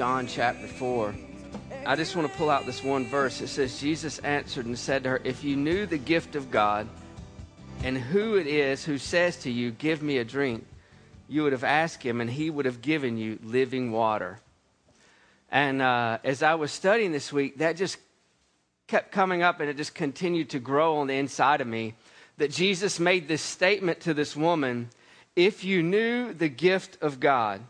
[0.00, 1.14] John chapter 4.
[1.84, 3.42] I just want to pull out this one verse.
[3.42, 6.88] It says, Jesus answered and said to her, If you knew the gift of God
[7.84, 10.66] and who it is who says to you, Give me a drink,
[11.28, 14.40] you would have asked him and he would have given you living water.
[15.50, 17.98] And uh, as I was studying this week, that just
[18.86, 21.92] kept coming up and it just continued to grow on the inside of me
[22.38, 24.88] that Jesus made this statement to this woman
[25.36, 27.60] if you knew the gift of God,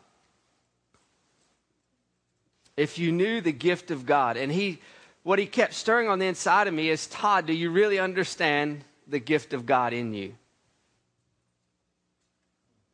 [2.80, 4.78] if you knew the gift of God, and he,
[5.22, 8.82] what he kept stirring on the inside of me is Todd, do you really understand
[9.06, 10.34] the gift of God in you?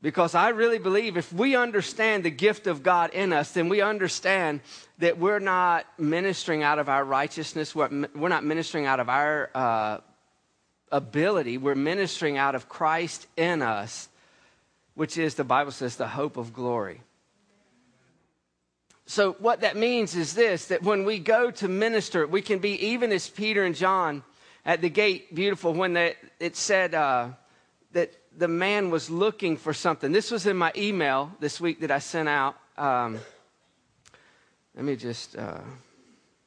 [0.03, 3.81] Because I really believe if we understand the gift of God in us, then we
[3.81, 4.61] understand
[4.99, 9.51] that we're not ministering out of our righteousness, we're, we're not ministering out of our
[9.55, 9.99] uh,
[10.91, 14.09] ability, we're ministering out of Christ in us,
[14.95, 17.03] which is, the Bible says, the hope of glory.
[19.07, 22.73] So, what that means is this that when we go to minister, we can be
[22.87, 24.25] even as Peter and John
[24.65, 27.29] at the gate, beautiful, when they, it said uh,
[27.93, 30.11] that the man was looking for something.
[30.11, 32.57] This was in my email this week that I sent out.
[32.77, 33.21] Um,
[34.75, 35.61] let me just uh,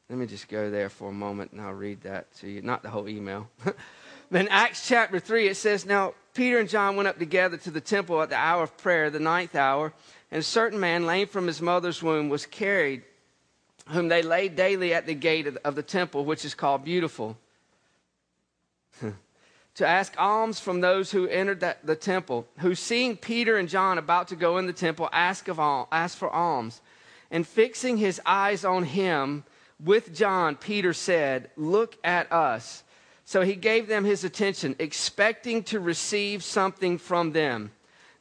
[0.09, 2.61] let me just go there for a moment and I'll read that to you.
[2.61, 3.49] Not the whole email.
[4.31, 7.81] In Acts chapter 3, it says, Now Peter and John went up together to the
[7.81, 9.93] temple at the hour of prayer, the ninth hour,
[10.31, 13.03] and a certain man, lame from his mother's womb, was carried,
[13.87, 17.37] whom they laid daily at the gate of the temple, which is called Beautiful,
[19.01, 23.97] to ask alms from those who entered that, the temple, who, seeing Peter and John
[23.97, 26.81] about to go in the temple, asked, asked for alms.
[27.31, 29.43] And fixing his eyes on him,
[29.83, 32.83] with John, Peter said, Look at us.
[33.23, 37.71] So he gave them his attention, expecting to receive something from them.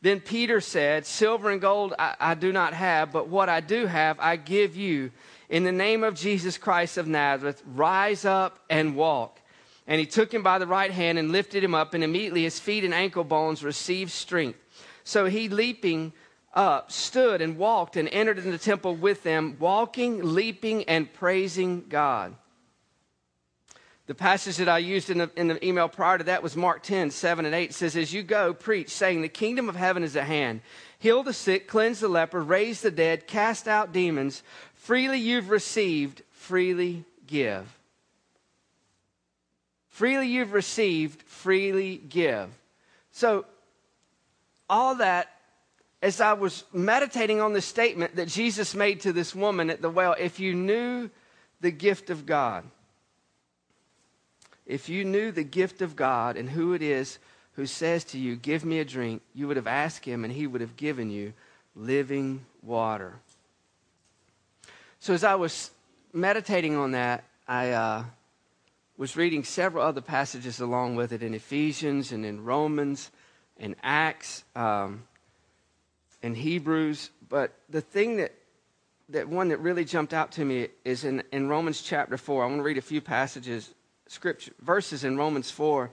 [0.00, 3.86] Then Peter said, Silver and gold I, I, do not have, but what I do
[3.86, 5.10] have I give you.
[5.48, 9.40] In the name of Jesus Christ of Nazareth, rise up and walk.
[9.86, 12.60] And he took him by the right hand and lifted him up, and immediately his
[12.60, 14.58] feet and ankle bones received strength.
[15.02, 16.12] So he, leaping
[16.52, 21.86] up, stood and walked and entered into the temple with them, walking, leaping, and praising
[21.88, 22.36] God.
[24.08, 26.82] The passage that I used in the, in the email prior to that was Mark
[26.82, 27.70] 10, 7 and 8.
[27.70, 30.62] It says, As you go, preach, saying, The kingdom of heaven is at hand.
[30.98, 34.42] Heal the sick, cleanse the leper, raise the dead, cast out demons.
[34.74, 37.66] Freely you've received, freely give.
[39.90, 42.48] Freely you've received, freely give.
[43.12, 43.44] So,
[44.70, 45.28] all that,
[46.00, 49.90] as I was meditating on the statement that Jesus made to this woman at the
[49.90, 51.10] well, if you knew
[51.60, 52.64] the gift of God,
[54.68, 57.18] if you knew the gift of God and who it is
[57.54, 60.46] who says to you, Give me a drink, you would have asked him and he
[60.46, 61.32] would have given you
[61.74, 63.14] living water.
[65.00, 65.70] So, as I was
[66.12, 68.04] meditating on that, I uh,
[68.98, 73.10] was reading several other passages along with it in Ephesians and in Romans
[73.58, 75.04] and Acts um,
[76.22, 77.10] and Hebrews.
[77.28, 78.34] But the thing that,
[79.08, 82.42] that one that really jumped out to me is in, in Romans chapter 4.
[82.42, 83.72] I want to read a few passages
[84.08, 85.90] scripture verses in Romans 4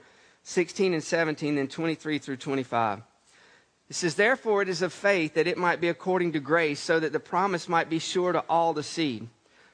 [0.48, 3.02] 16 and 17, and 23 through 25.
[3.90, 7.00] It says, Therefore it is of faith that it might be according to grace, so
[7.00, 9.28] that the promise might be sure to all the seed,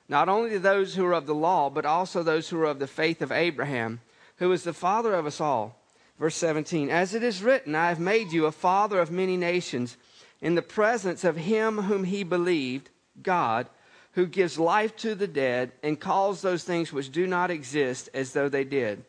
[0.07, 2.79] not only to those who are of the law, but also those who are of
[2.79, 3.99] the faith of Abraham,
[4.37, 5.77] who is the father of us all.
[6.17, 9.97] Verse 17, As it is written, I have made you a father of many nations,
[10.39, 12.89] in the presence of him whom he believed,
[13.21, 13.67] God
[14.13, 18.33] who gives life to the dead and calls those things which do not exist as
[18.33, 19.03] though they did.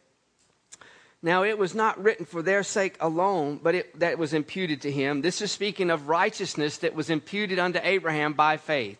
[1.24, 4.90] Now, it was not written for their sake alone, but it, that was imputed to
[4.90, 5.22] him.
[5.22, 8.98] This is speaking of righteousness that was imputed unto Abraham by faith.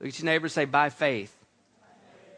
[0.00, 1.36] Look at your neighbor say, by faith.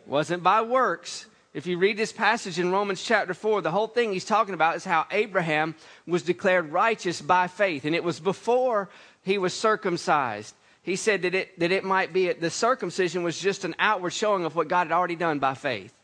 [0.06, 1.26] It wasn't by works.
[1.52, 4.76] If you read this passage in Romans chapter 4, the whole thing he's talking about
[4.76, 5.74] is how Abraham
[6.06, 7.84] was declared righteous by faith.
[7.84, 8.88] And it was before
[9.22, 13.64] he was circumcised he said that it, that it might be the circumcision was just
[13.64, 15.94] an outward showing of what God had already done by faith.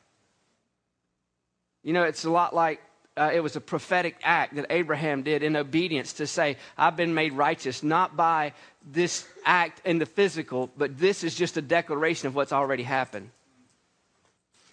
[1.82, 2.80] You know, it's a lot like
[3.16, 7.14] uh, it was a prophetic act that Abraham did in obedience to say, I've been
[7.14, 8.52] made righteous, not by
[8.86, 13.30] this act in the physical, but this is just a declaration of what's already happened.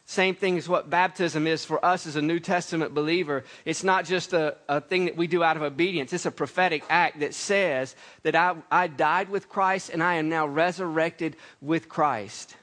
[0.08, 3.44] Same thing as what baptism is for us as a New Testament believer.
[3.66, 6.84] It's not just a, a thing that we do out of obedience, it's a prophetic
[6.90, 11.90] act that says that I, I died with Christ and I am now resurrected with
[11.90, 12.56] Christ.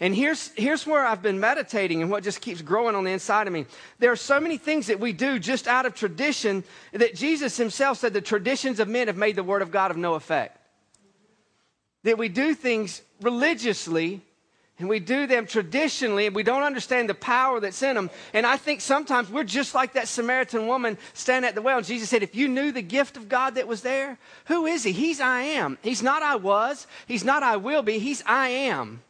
[0.00, 3.46] And here's, here's where I've been meditating and what just keeps growing on the inside
[3.46, 3.66] of me.
[3.98, 6.62] There are so many things that we do just out of tradition
[6.92, 9.96] that Jesus himself said the traditions of men have made the word of God of
[9.96, 10.58] no effect.
[12.04, 14.20] that we do things religiously
[14.78, 18.10] and we do them traditionally and we don't understand the power that's in them.
[18.32, 21.78] And I think sometimes we're just like that Samaritan woman standing at the well.
[21.78, 24.82] And Jesus said, If you knew the gift of God that was there, who is
[24.82, 24.90] he?
[24.90, 25.78] He's I am.
[25.80, 26.88] He's not I was.
[27.06, 28.00] He's not I will be.
[28.00, 29.02] He's I am.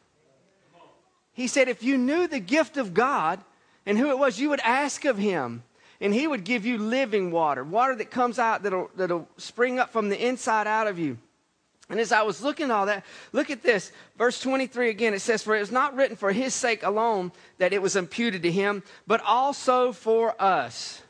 [1.33, 3.39] He said, If you knew the gift of God
[3.87, 5.63] and who it was, you would ask of him.
[5.99, 9.91] And he would give you living water, water that comes out, that'll, that'll spring up
[9.91, 11.17] from the inside out of you.
[11.89, 13.91] And as I was looking at all that, look at this.
[14.17, 17.73] Verse 23 again, it says, For it was not written for his sake alone that
[17.73, 21.01] it was imputed to him, but also for us.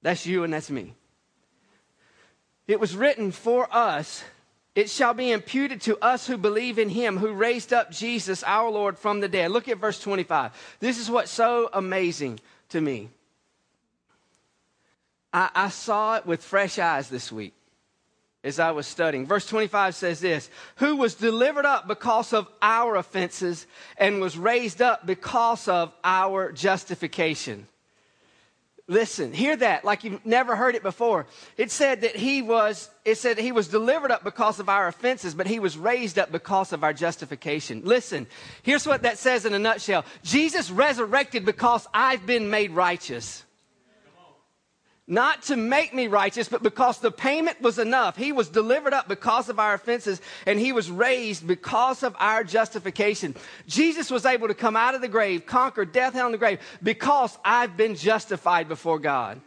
[0.00, 0.94] That's you and that's me.
[2.66, 4.24] It was written for us.
[4.74, 8.70] It shall be imputed to us who believe in him who raised up Jesus our
[8.70, 9.50] Lord from the dead.
[9.50, 10.76] Look at verse 25.
[10.80, 12.40] This is what's so amazing
[12.70, 13.10] to me.
[15.32, 17.54] I, I saw it with fresh eyes this week
[18.44, 19.26] as I was studying.
[19.26, 24.82] Verse 25 says this Who was delivered up because of our offenses and was raised
[24.82, 27.66] up because of our justification.
[28.86, 31.26] Listen, hear that like you've never heard it before.
[31.56, 35.34] It said that he was, it said he was delivered up because of our offenses,
[35.34, 37.80] but he was raised up because of our justification.
[37.84, 38.26] Listen,
[38.62, 43.43] here's what that says in a nutshell Jesus resurrected because I've been made righteous
[45.06, 48.16] not to make me righteous, but because the payment was enough.
[48.16, 52.42] He was delivered up because of our offenses, and he was raised because of our
[52.42, 53.34] justification.
[53.66, 56.58] Jesus was able to come out of the grave, conquer death, hell, and the grave,
[56.82, 59.40] because I've been justified before God.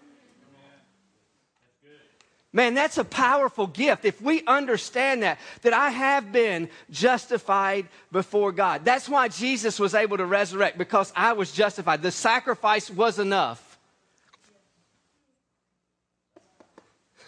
[2.54, 4.06] Man, that's a powerful gift.
[4.06, 8.86] If we understand that, that I have been justified before God.
[8.86, 12.02] That's why Jesus was able to resurrect, because I was justified.
[12.02, 13.67] The sacrifice was enough.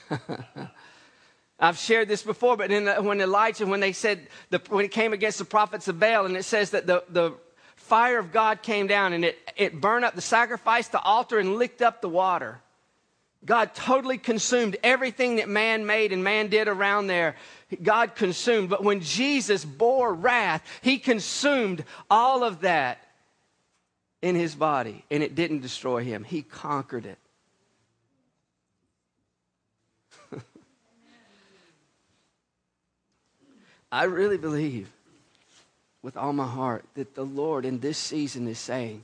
[1.59, 5.13] I've shared this before, but the, when Elijah, when they said, the, when it came
[5.13, 7.33] against the prophets of Baal, and it says that the, the
[7.75, 11.55] fire of God came down and it, it burned up the sacrifice, the altar, and
[11.55, 12.61] licked up the water.
[13.45, 17.35] God totally consumed everything that man made and man did around there.
[17.81, 18.69] God consumed.
[18.69, 22.99] But when Jesus bore wrath, he consumed all of that
[24.21, 26.25] in his body, and it didn't destroy him.
[26.25, 27.17] He conquered it.
[33.91, 34.91] I really believe
[36.01, 39.03] with all my heart that the Lord in this season is saying,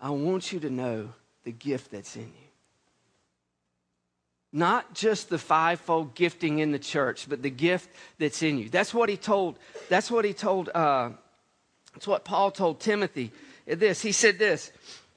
[0.00, 1.10] I want you to know
[1.44, 2.48] the gift that's in you.
[4.52, 8.68] Not just the fivefold gifting in the church, but the gift that's in you.
[8.68, 11.10] That's what he told, that's what he told, uh,
[11.92, 13.30] that's what Paul told Timothy.
[13.66, 14.72] This, he said this,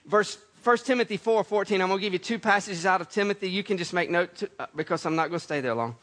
[0.06, 1.82] verse 1 Timothy 4 14.
[1.82, 3.50] I'm going to give you two passages out of Timothy.
[3.50, 5.96] You can just make note to, uh, because I'm not going to stay there long.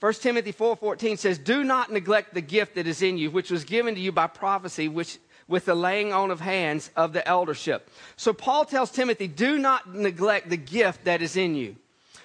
[0.00, 3.64] 1 Timothy 4:14 says, "Do not neglect the gift that is in you, which was
[3.64, 7.90] given to you by prophecy, which with the laying on of hands of the eldership."
[8.16, 11.76] So Paul tells Timothy, "Do not neglect the gift that is in you."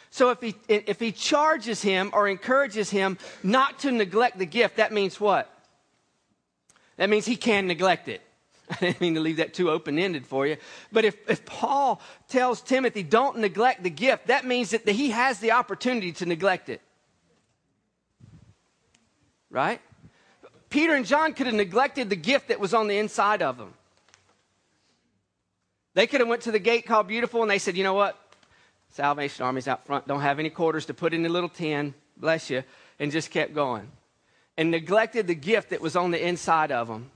[0.10, 4.78] So if he if he charges him or encourages him not to neglect the gift,
[4.78, 5.52] that means what?
[6.96, 8.22] That means he can neglect it.
[8.72, 10.56] I didn't mean to leave that too open ended for you.
[10.94, 15.40] But if, if Paul tells Timothy, don't neglect the gift, that means that he has
[15.40, 16.82] the opportunity to neglect it
[19.56, 19.80] right?
[20.70, 23.74] Peter and John could have neglected the gift that was on the inside of them.
[25.94, 28.20] They could have went to the gate called Beautiful and they said, you know what?
[28.90, 30.08] Salvation Army's out front.
[30.08, 31.94] Don't have any quarters to put in the little tin.
[32.18, 32.64] Bless you.
[33.00, 33.90] And just kept going.
[34.58, 37.10] And neglected the gift that was on the inside of them.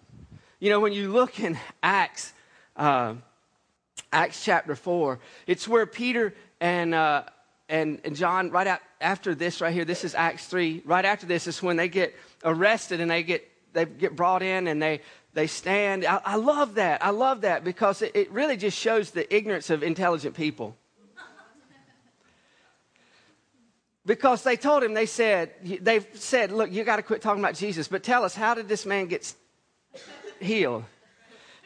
[0.60, 2.32] You know, when you look in Acts,
[2.78, 3.16] uh,
[4.14, 7.24] Acts chapter 4, it's where Peter and, uh,
[7.70, 10.82] and, and John, right out, after this right here, this is Acts 3.
[10.86, 14.68] Right after this is when they get arrested and they get, they get brought in
[14.68, 15.02] and they,
[15.36, 16.04] they stand.
[16.04, 17.04] I, I love that.
[17.04, 20.76] I love that because it, it really just shows the ignorance of intelligent people.
[24.04, 27.54] because they told him, they said, they said, look, you got to quit talking about
[27.54, 29.32] Jesus, but tell us, how did this man get
[30.40, 30.86] healed?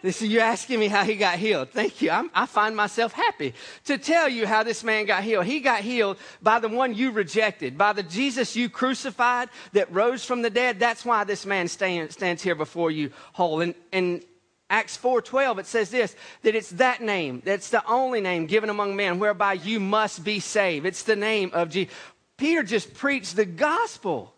[0.03, 1.69] This, you're asking me how he got healed.
[1.69, 2.11] Thank you.
[2.11, 3.53] I'm, i find myself happy
[3.85, 5.45] to tell you how this man got healed.
[5.45, 10.25] He got healed by the one you rejected, by the Jesus you crucified that rose
[10.25, 10.77] from the dead.
[10.77, 13.61] That's why this man stand, stands here before you whole.
[13.61, 14.21] And, and
[14.69, 18.95] Acts 4:12 it says this that it's that name that's the only name given among
[18.95, 20.85] men whereby you must be saved.
[20.85, 21.93] It's the name of Jesus.
[22.35, 24.33] Peter just preached the gospel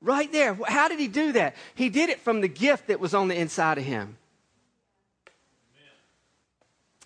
[0.00, 0.58] right there.
[0.66, 1.54] How did he do that?
[1.76, 4.16] He did it from the gift that was on the inside of him.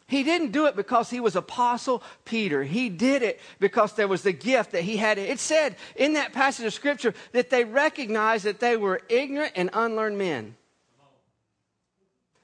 [0.08, 2.62] He didn't do it because he was Apostle Peter.
[2.62, 5.18] He did it because there was the gift that he had.
[5.18, 9.68] It said in that passage of Scripture that they recognized that they were ignorant and
[9.72, 10.54] unlearned men.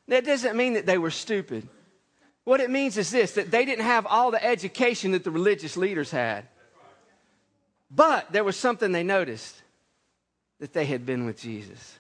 [0.09, 1.69] That doesn't mean that they were stupid.
[2.45, 5.77] What it means is this that they didn't have all the education that the religious
[5.77, 6.49] leaders had.
[7.95, 9.63] But there was something they noticed
[10.59, 11.99] that they had been with Jesus.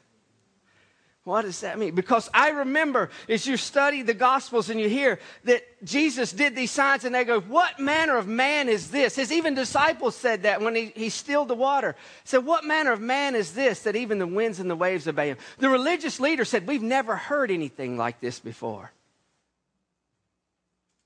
[1.24, 1.94] What does that mean?
[1.94, 6.72] Because I remember as you study the Gospels and you hear that Jesus did these
[6.72, 9.14] signs and they go, What manner of man is this?
[9.14, 11.94] His even disciples said that when he, he stilled the water.
[12.24, 15.28] Said, What manner of man is this that even the winds and the waves obey
[15.28, 15.36] him?
[15.58, 18.90] The religious leader said, We've never heard anything like this before.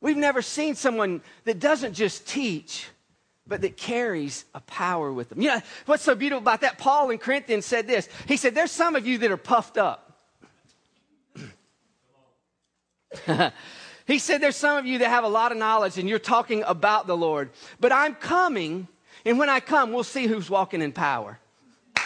[0.01, 2.89] We've never seen someone that doesn't just teach,
[3.47, 5.43] but that carries a power with them.
[5.43, 6.79] You know, what's so beautiful about that?
[6.79, 8.09] Paul in Corinthians said this.
[8.27, 10.05] He said, There's some of you that are puffed up.
[14.07, 16.63] he said, There's some of you that have a lot of knowledge and you're talking
[16.67, 18.89] about the Lord, but I'm coming,
[19.25, 21.39] and when I come, we'll see who's walking in power.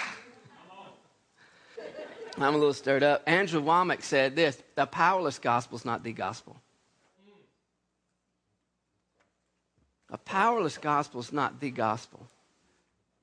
[2.38, 3.22] I'm a little stirred up.
[3.26, 6.56] Andrew Wommack said this the powerless gospel is not the gospel.
[10.10, 12.26] A powerless gospel is not the gospel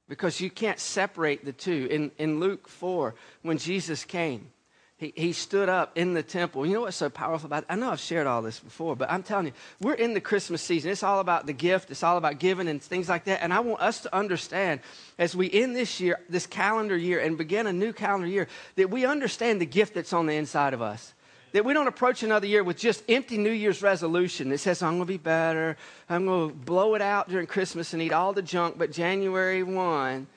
[0.07, 1.87] because you can't separate the two.
[1.91, 4.49] In, in Luke 4, when Jesus came,
[4.97, 6.65] he, he stood up in the temple.
[6.65, 7.67] You know what's so powerful about it?
[7.69, 10.63] I know I've shared all this before, but I'm telling you, we're in the Christmas
[10.63, 10.89] season.
[10.89, 13.43] It's all about the gift, it's all about giving and things like that.
[13.43, 14.79] And I want us to understand
[15.19, 18.89] as we end this year, this calendar year, and begin a new calendar year, that
[18.89, 21.13] we understand the gift that's on the inside of us.
[21.51, 24.95] That we don't approach another year with just empty New Year's resolution that says, I'm
[24.95, 25.77] going to be better.
[26.09, 29.63] I'm going to blow it out during Christmas and eat all the junk, but January
[29.63, 30.27] 1,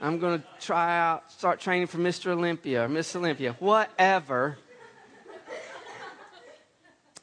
[0.00, 2.26] I'm going to try out, start training for Mr.
[2.32, 4.58] Olympia or Miss Olympia, whatever.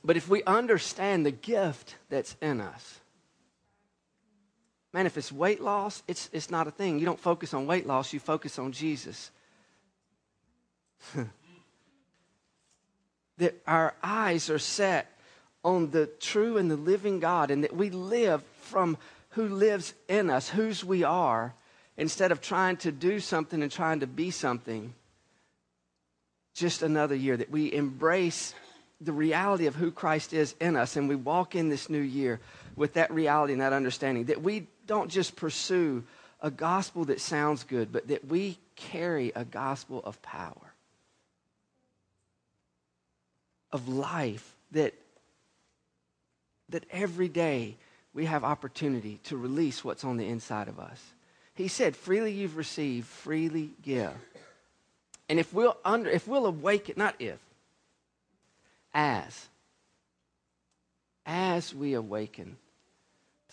[0.04, 3.00] But if we understand the gift that's in us,
[4.92, 7.00] man, if it's weight loss, it's, it's not a thing.
[7.00, 9.30] You don't focus on weight loss, you focus on Jesus.
[13.38, 15.08] that our eyes are set
[15.64, 18.98] on the true and the living God, and that we live from
[19.30, 21.54] who lives in us, whose we are,
[21.98, 24.94] instead of trying to do something and trying to be something,
[26.54, 28.54] just another year, that we embrace
[29.02, 32.40] the reality of who Christ is in us and we walk in this new year
[32.76, 36.04] with that reality and that understanding, that we don't just pursue
[36.42, 40.74] a gospel that sounds good, but that we carry a gospel of power,
[43.72, 44.94] of life, that,
[46.70, 47.76] that every day
[48.14, 51.02] we have opportunity to release what's on the inside of us.
[51.56, 54.14] He said, freely you've received, freely give.
[55.30, 57.40] And if we'll under, if we'll awaken, not if,
[58.94, 59.48] as,
[61.26, 62.58] as we awaken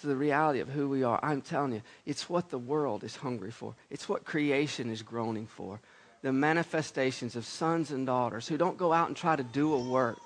[0.01, 3.17] to the reality of who we are, I'm telling you, it's what the world is
[3.17, 3.75] hungry for.
[3.91, 5.81] It's what creation is groaning for.
[6.23, 9.79] The manifestations of sons and daughters who don't go out and try to do a
[9.79, 10.21] work.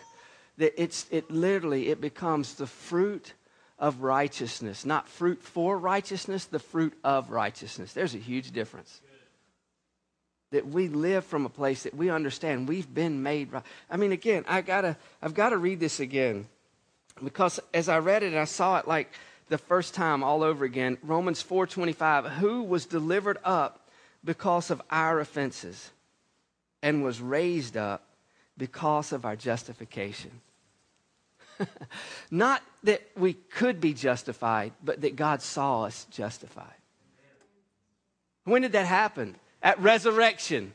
[0.58, 3.32] That it's it literally it becomes the fruit
[3.78, 7.92] of righteousness, not fruit for righteousness, the fruit of righteousness.
[7.92, 9.00] There's a huge difference.
[10.52, 13.64] That we live from a place that we understand we've been made right.
[13.90, 16.46] I mean, again, I gotta, I've got to read this again
[17.22, 19.12] because as I read it I saw it like
[19.48, 23.88] the first time all over again, Romans 4:25, who was delivered up
[24.24, 25.90] because of our offenses
[26.82, 28.06] and was raised up
[28.56, 30.30] because of our justification.
[32.30, 36.66] Not that we could be justified, but that God saw us justified.
[38.44, 39.36] When did that happen?
[39.62, 40.72] At resurrection.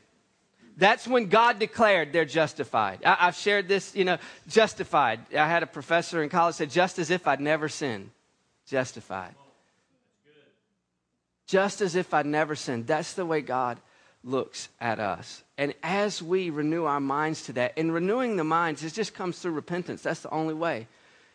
[0.76, 3.00] That's when God declared they're justified.
[3.04, 4.18] I, have shared this, you know,
[4.48, 5.20] justified.
[5.32, 8.10] I had a professor in college said, just as if I'd never sinned.
[8.66, 9.34] Justified.
[11.46, 12.86] Just as if I'd never sinned.
[12.86, 13.78] That's the way God
[14.22, 15.42] looks at us.
[15.56, 19.38] And as we renew our minds to that, and renewing the minds, it just comes
[19.38, 20.02] through repentance.
[20.02, 20.86] That's the only way.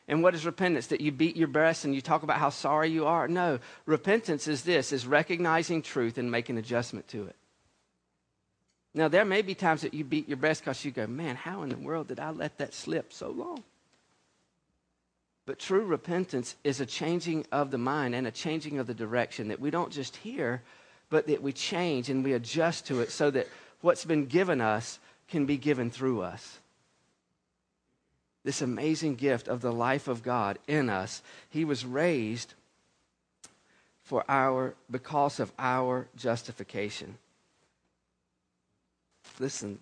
[0.07, 0.87] And what is repentance?
[0.87, 3.27] That you beat your breast and you talk about how sorry you are?
[3.27, 3.59] No.
[3.85, 7.35] Repentance is this, is recognizing truth and making adjustment to it.
[8.93, 11.63] Now, there may be times that you beat your breast because you go, man, how
[11.63, 13.63] in the world did I let that slip so long?
[15.45, 19.49] But true repentance is a changing of the mind and a changing of the direction
[19.49, 20.61] that we don't just hear,
[21.09, 23.47] but that we change and we adjust to it so that
[23.81, 26.59] what's been given us can be given through us.
[28.43, 31.21] This amazing gift of the life of God in us.
[31.49, 32.53] He was raised
[34.03, 37.17] for our because of our justification.
[39.39, 39.79] Listen.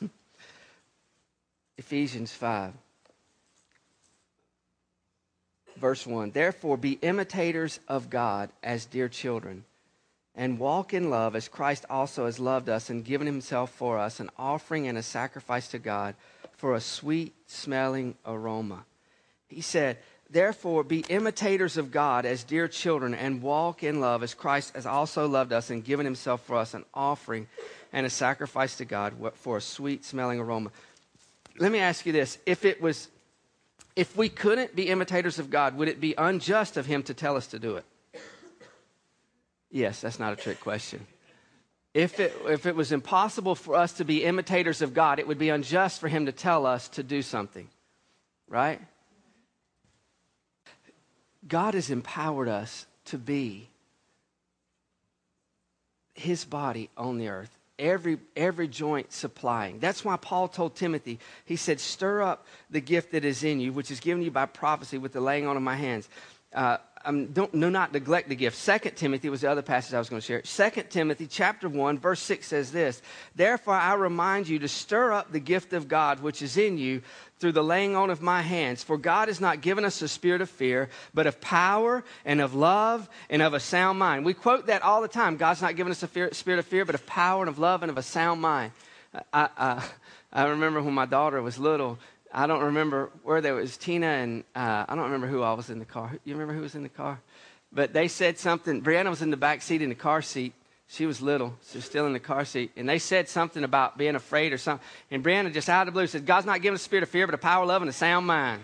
[1.78, 2.72] Ephesians 5.
[5.76, 9.64] verse 1 Therefore, be imitators of God as dear children,
[10.36, 14.20] and walk in love as Christ also has loved us and given himself for us,
[14.20, 16.14] an offering and a sacrifice to God
[16.56, 18.84] for a sweet smelling aroma.
[19.48, 24.34] He said, Therefore, be imitators of God as dear children, and walk in love as
[24.34, 27.46] Christ has also loved us and given himself for us, an offering
[27.92, 30.70] and a sacrifice to God for a sweet smelling aroma.
[31.58, 32.38] Let me ask you this.
[32.44, 33.08] If it was
[33.94, 37.34] if we couldn't be imitators of God, would it be unjust of him to tell
[37.34, 37.84] us to do it?
[39.70, 41.06] Yes, that's not a trick question.
[41.94, 45.38] If it, if it was impossible for us to be imitators of God, it would
[45.38, 47.68] be unjust for him to tell us to do something,
[48.48, 48.80] right?
[51.46, 53.68] God has empowered us to be
[56.14, 61.56] his body on the earth every every joint supplying that's why paul told timothy he
[61.56, 64.96] said stir up the gift that is in you which is given you by prophecy
[64.96, 66.08] with the laying on of my hands
[66.54, 69.98] uh, um, don't no not neglect the gift second timothy was the other passage i
[69.98, 73.00] was going to share second timothy chapter 1 verse 6 says this
[73.34, 77.02] therefore i remind you to stir up the gift of god which is in you
[77.38, 78.82] through the laying on of my hands.
[78.82, 82.54] For God has not given us a spirit of fear, but of power and of
[82.54, 84.24] love and of a sound mind.
[84.24, 85.36] We quote that all the time.
[85.36, 87.82] God's not given us a fear, spirit of fear, but of power and of love
[87.82, 88.72] and of a sound mind.
[89.32, 89.88] I, I,
[90.32, 91.98] I remember when my daughter was little,
[92.32, 95.70] I don't remember where there was Tina and uh, I don't remember who all was
[95.70, 96.12] in the car.
[96.24, 97.20] You remember who was in the car?
[97.72, 98.82] But they said something.
[98.82, 100.52] Brianna was in the back seat in the car seat,
[100.88, 101.56] she was little.
[101.70, 102.70] She was still in the car seat.
[102.76, 104.86] And they said something about being afraid or something.
[105.10, 107.26] And Brianna just out of the blue said, God's not giving a spirit of fear,
[107.26, 108.62] but a power, of love, and a sound mind.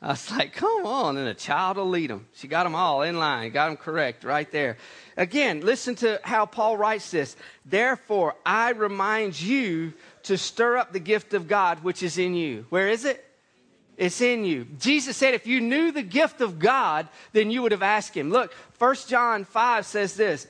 [0.00, 2.28] I was like, come on, and a child will lead them.
[2.34, 4.76] She got them all in line, got them correct right there.
[5.16, 7.34] Again, listen to how Paul writes this.
[7.64, 9.92] Therefore, I remind you
[10.28, 12.66] to stir up the gift of God which is in you.
[12.68, 13.24] Where is it?
[13.96, 14.66] It's in you.
[14.78, 18.30] Jesus said, if you knew the gift of God, then you would have asked him.
[18.30, 20.46] Look, 1 John 5 says this.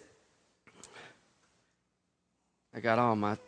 [2.75, 3.38] I got all my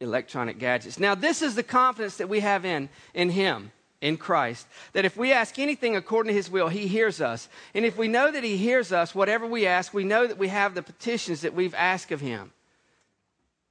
[0.00, 0.98] electronic gadgets.
[0.98, 5.16] Now, this is the confidence that we have in, in him, in Christ, that if
[5.16, 7.48] we ask anything according to his will, he hears us.
[7.72, 10.48] And if we know that he hears us, whatever we ask, we know that we
[10.48, 12.52] have the petitions that we've asked of him.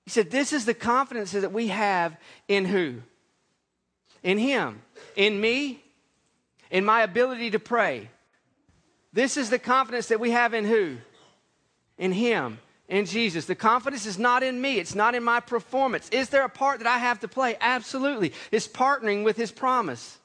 [0.06, 2.16] He said, This is the confidence that we have
[2.48, 3.02] in who?
[4.24, 4.82] In him
[5.16, 5.84] in me,
[6.70, 8.10] in my ability to pray.
[9.14, 10.98] This is the confidence that we have in who?
[11.98, 13.46] In Him, in Jesus.
[13.46, 16.10] The confidence is not in me, it's not in my performance.
[16.10, 17.56] Is there a part that I have to play?
[17.62, 18.34] Absolutely.
[18.52, 20.20] It's partnering with His promise.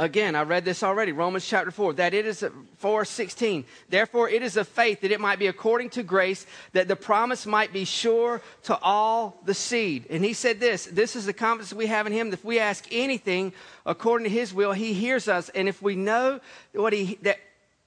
[0.00, 2.42] Again, I read this already, Romans chapter 4, that it is
[2.82, 3.66] 4:16.
[3.90, 7.44] Therefore, it is of faith that it might be according to grace, that the promise
[7.44, 10.06] might be sure to all the seed.
[10.08, 12.32] And he said this this is the confidence we have in him.
[12.32, 13.52] If we ask anything
[13.84, 15.50] according to his will, he hears us.
[15.50, 16.40] And if we know
[16.72, 17.36] what he, that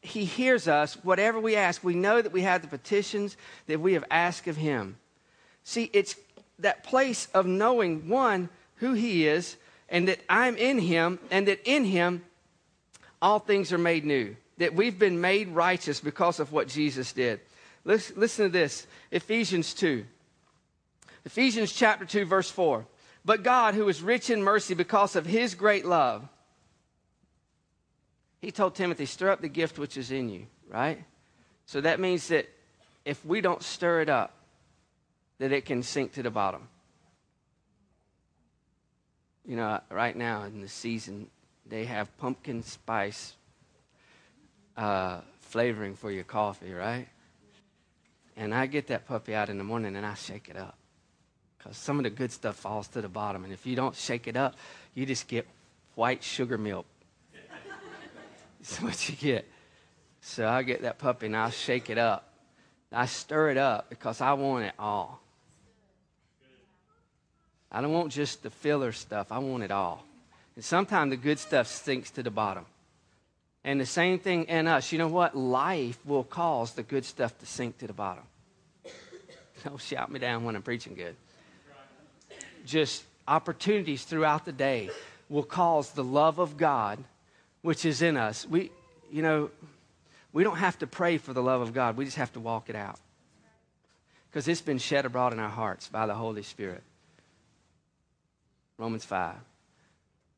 [0.02, 3.94] he hears us, whatever we ask, we know that we have the petitions that we
[3.94, 4.98] have asked of him.
[5.64, 6.16] See, it's
[6.60, 9.58] that place of knowing, one, who he is
[9.94, 12.24] and that I'm in him, and that in him
[13.22, 14.36] all things are made new.
[14.58, 17.40] That we've been made righteous because of what Jesus did.
[17.86, 20.04] Listen, listen to this Ephesians 2.
[21.26, 22.86] Ephesians chapter 2, verse 4.
[23.24, 26.28] But God, who is rich in mercy because of his great love,
[28.42, 31.02] he told Timothy, stir up the gift which is in you, right?
[31.68, 32.50] So that means that
[33.06, 34.34] if we don't stir it up,
[35.38, 36.68] that it can sink to the bottom.
[39.46, 41.28] You know, right now in the season,
[41.66, 43.34] they have pumpkin spice
[44.78, 47.08] uh, flavoring for your coffee, right?
[48.36, 50.78] And I get that puppy out in the morning and I shake it up.
[51.58, 53.44] Because some of the good stuff falls to the bottom.
[53.44, 54.56] And if you don't shake it up,
[54.94, 55.48] you just get
[55.96, 56.86] white sugar milk.
[58.60, 59.48] That's what you get.
[60.22, 62.30] So I get that puppy and I shake it up.
[62.92, 65.23] I stir it up because I want it all.
[67.74, 70.06] I don't want just the filler stuff, I want it all.
[70.56, 72.66] And sometimes the good stuff sinks to the bottom.
[73.64, 74.92] And the same thing in us.
[74.92, 75.36] You know what?
[75.36, 78.24] Life will cause the good stuff to sink to the bottom.
[79.64, 81.16] Don't shout me down when I'm preaching good.
[82.66, 84.90] Just opportunities throughout the day
[85.30, 87.00] will cause the love of God,
[87.62, 88.46] which is in us.
[88.48, 88.70] We,
[89.12, 89.50] you know,
[90.34, 91.96] we don't have to pray for the love of God.
[91.96, 93.00] We just have to walk it out.
[94.30, 96.84] Because it's been shed abroad in our hearts by the Holy Spirit.
[98.84, 99.36] Romans 5.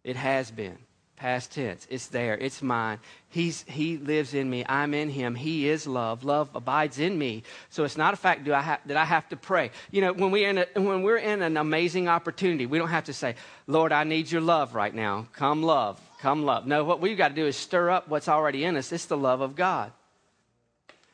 [0.03, 0.77] It has been.
[1.15, 1.87] Past tense.
[1.89, 2.37] It's there.
[2.37, 2.99] It's mine.
[3.27, 4.63] He's, he lives in me.
[4.69, 5.33] I'm in him.
[5.33, 6.23] He is love.
[6.23, 7.41] Love abides in me.
[7.71, 9.71] So it's not a fact do I ha- that I have to pray.
[9.89, 13.05] You know, when, we in a, when we're in an amazing opportunity, we don't have
[13.05, 13.33] to say,
[13.65, 15.25] Lord, I need your love right now.
[15.33, 15.99] Come love.
[16.19, 16.67] Come love.
[16.67, 18.91] No, what we've got to do is stir up what's already in us.
[18.91, 19.91] It's the love of God.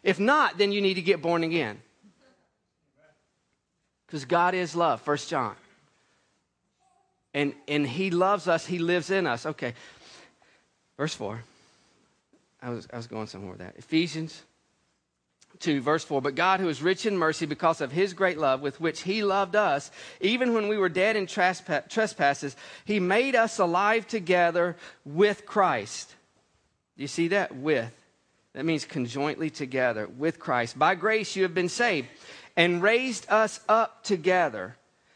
[0.03, 1.81] If not, then you need to get born again.
[4.05, 5.55] Because God is love, First John
[7.33, 9.45] and, and he loves us, he lives in us.
[9.45, 9.73] Okay.
[10.97, 11.43] Verse 4.
[12.61, 13.75] I was, I was going somewhere with that.
[13.77, 14.43] Ephesians
[15.59, 16.21] 2, verse 4.
[16.21, 19.23] But God, who is rich in mercy because of his great love with which he
[19.23, 25.45] loved us, even when we were dead in trespasses, he made us alive together with
[25.45, 26.13] Christ.
[26.97, 27.55] Do you see that?
[27.55, 27.91] With.
[28.53, 30.77] That means conjointly together with Christ.
[30.77, 32.09] By grace you have been saved
[32.57, 34.75] and raised us up together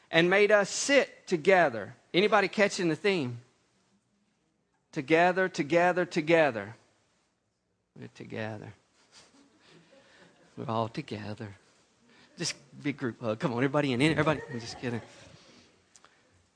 [0.10, 3.39] and made us sit together Anybody catching the theme?
[4.93, 6.73] Together, together, together.
[7.99, 8.73] We're together.
[10.56, 11.49] We're all together.
[12.38, 13.39] Just big group hug.
[13.39, 14.01] Come on, everybody in.
[14.01, 14.39] Everybody.
[14.49, 15.01] I'm just kidding.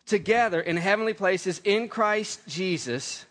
[0.06, 3.26] Together in heavenly places in Christ Jesus,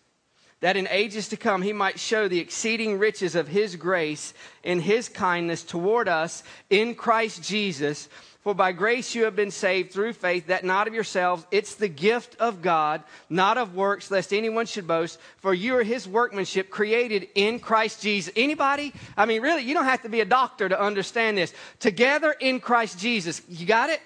[0.60, 4.80] that in ages to come he might show the exceeding riches of his grace in
[4.80, 8.10] his kindness toward us in Christ Jesus.
[8.48, 11.86] For by grace you have been saved through faith, that not of yourselves, it's the
[11.86, 15.20] gift of God, not of works, lest anyone should boast.
[15.36, 18.32] For you are his workmanship, created in Christ Jesus.
[18.34, 18.94] Anybody?
[19.18, 21.52] I mean, really, you don't have to be a doctor to understand this.
[21.78, 23.42] Together in Christ Jesus.
[23.50, 24.00] You got it?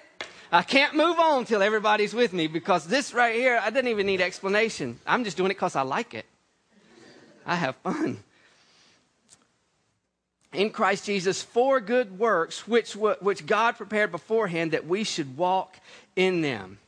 [0.51, 4.05] I can't move on till everybody's with me because this right here, I didn't even
[4.05, 4.99] need explanation.
[5.07, 6.25] I'm just doing it because I like it.
[7.45, 8.21] I have fun
[10.53, 15.77] in Christ Jesus for good works, which, which God prepared beforehand that we should walk
[16.15, 16.79] in them.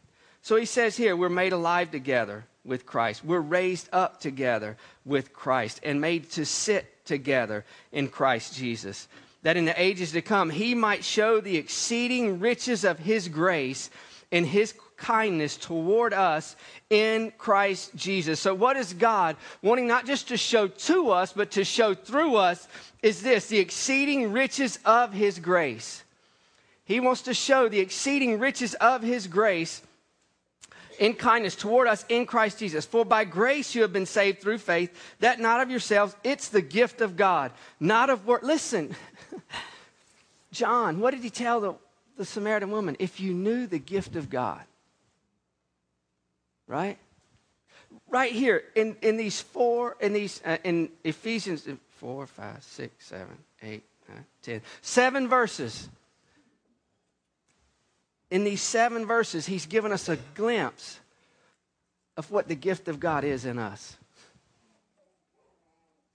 [0.42, 3.24] So he says here, we're made alive together with Christ.
[3.24, 9.08] We're raised up together with Christ and made to sit together in Christ Jesus.
[9.44, 13.90] That in the ages to come, he might show the exceeding riches of his grace
[14.32, 16.56] and his kindness toward us
[16.90, 18.40] in Christ Jesus.
[18.40, 22.36] So, what is God wanting not just to show to us, but to show through
[22.38, 22.68] us
[23.02, 26.04] is this the exceeding riches of his grace.
[26.86, 29.82] He wants to show the exceeding riches of his grace
[31.00, 32.86] in kindness toward us in Christ Jesus.
[32.86, 36.62] For by grace you have been saved through faith, that not of yourselves, it's the
[36.62, 38.44] gift of God, not of work.
[38.44, 38.96] Listen,
[40.52, 41.76] John, what did he tell the,
[42.18, 42.96] the Samaritan woman?
[43.00, 44.62] If you knew the gift of God,
[46.68, 46.98] right?
[48.10, 53.38] Right here in, in these four, in these, uh, in Ephesians, four, five, six, seven,
[53.62, 54.62] eight, nine, ten.
[54.82, 55.90] Seven verses.
[58.32, 61.00] In these seven verses, he's given us a glimpse
[62.18, 63.98] of what the gift of God is in us.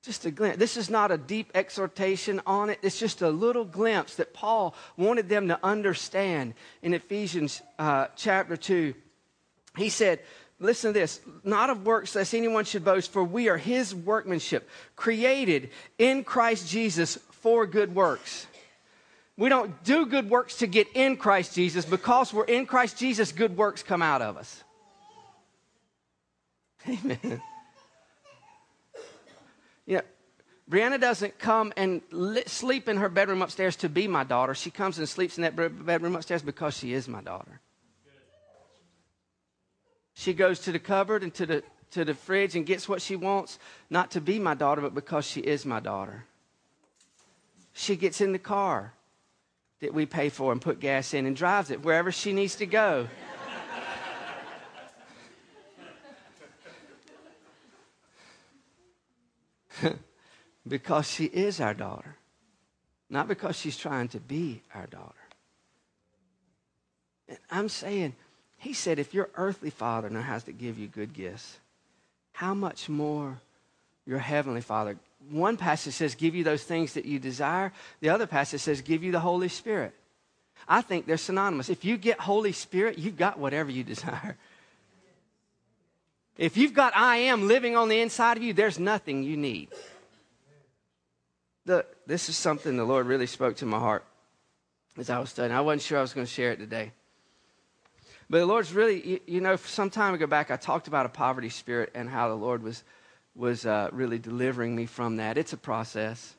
[0.02, 0.58] Just a glimpse.
[0.58, 2.78] This is not a deep exhortation on it.
[2.82, 8.56] It's just a little glimpse that Paul wanted them to understand in Ephesians uh, chapter
[8.56, 8.94] 2.
[9.76, 10.20] He said,
[10.58, 14.68] Listen to this not of works lest anyone should boast, for we are his workmanship,
[14.94, 18.46] created in Christ Jesus for good works.
[19.38, 21.86] We don't do good works to get in Christ Jesus.
[21.86, 24.62] Because we're in Christ Jesus, good works come out of us.
[26.88, 27.40] Amen.
[29.86, 30.02] You know,
[30.70, 34.54] Brianna doesn't come and li- sleep in her bedroom upstairs to be my daughter.
[34.54, 37.61] She comes and sleeps in that bedroom upstairs because she is my daughter.
[40.14, 43.16] She goes to the cupboard and to the, to the fridge and gets what she
[43.16, 46.24] wants, not to be my daughter, but because she is my daughter.
[47.72, 48.94] She gets in the car
[49.80, 52.66] that we pay for and put gas in and drives it wherever she needs to
[52.66, 53.09] go.
[60.70, 62.16] because she is our daughter,
[63.11, 65.14] not because she's trying to be our daughter.
[67.28, 68.14] And I'm saying,
[68.56, 71.59] he said, if your earthly father knows how to give you good gifts,
[72.33, 73.38] how much more
[74.06, 74.96] your heavenly father?
[75.28, 77.72] One passage says, give you those things that you desire.
[78.00, 79.92] The other passage says, give you the Holy Spirit.
[80.68, 81.68] I think they're synonymous.
[81.68, 84.37] If you get Holy Spirit, you've got whatever you desire.
[86.38, 89.68] If you've got I am living on the inside of you, there's nothing you need.
[91.70, 94.04] The, this is something the Lord really spoke to my heart
[94.98, 95.56] as I was studying.
[95.56, 96.90] I wasn't sure I was going to share it today.
[98.28, 101.09] But the Lord's really, you, you know, some time ago back, I talked about a
[101.09, 102.83] poverty spirit and how the Lord was,
[103.37, 105.38] was uh, really delivering me from that.
[105.38, 106.35] It's a process.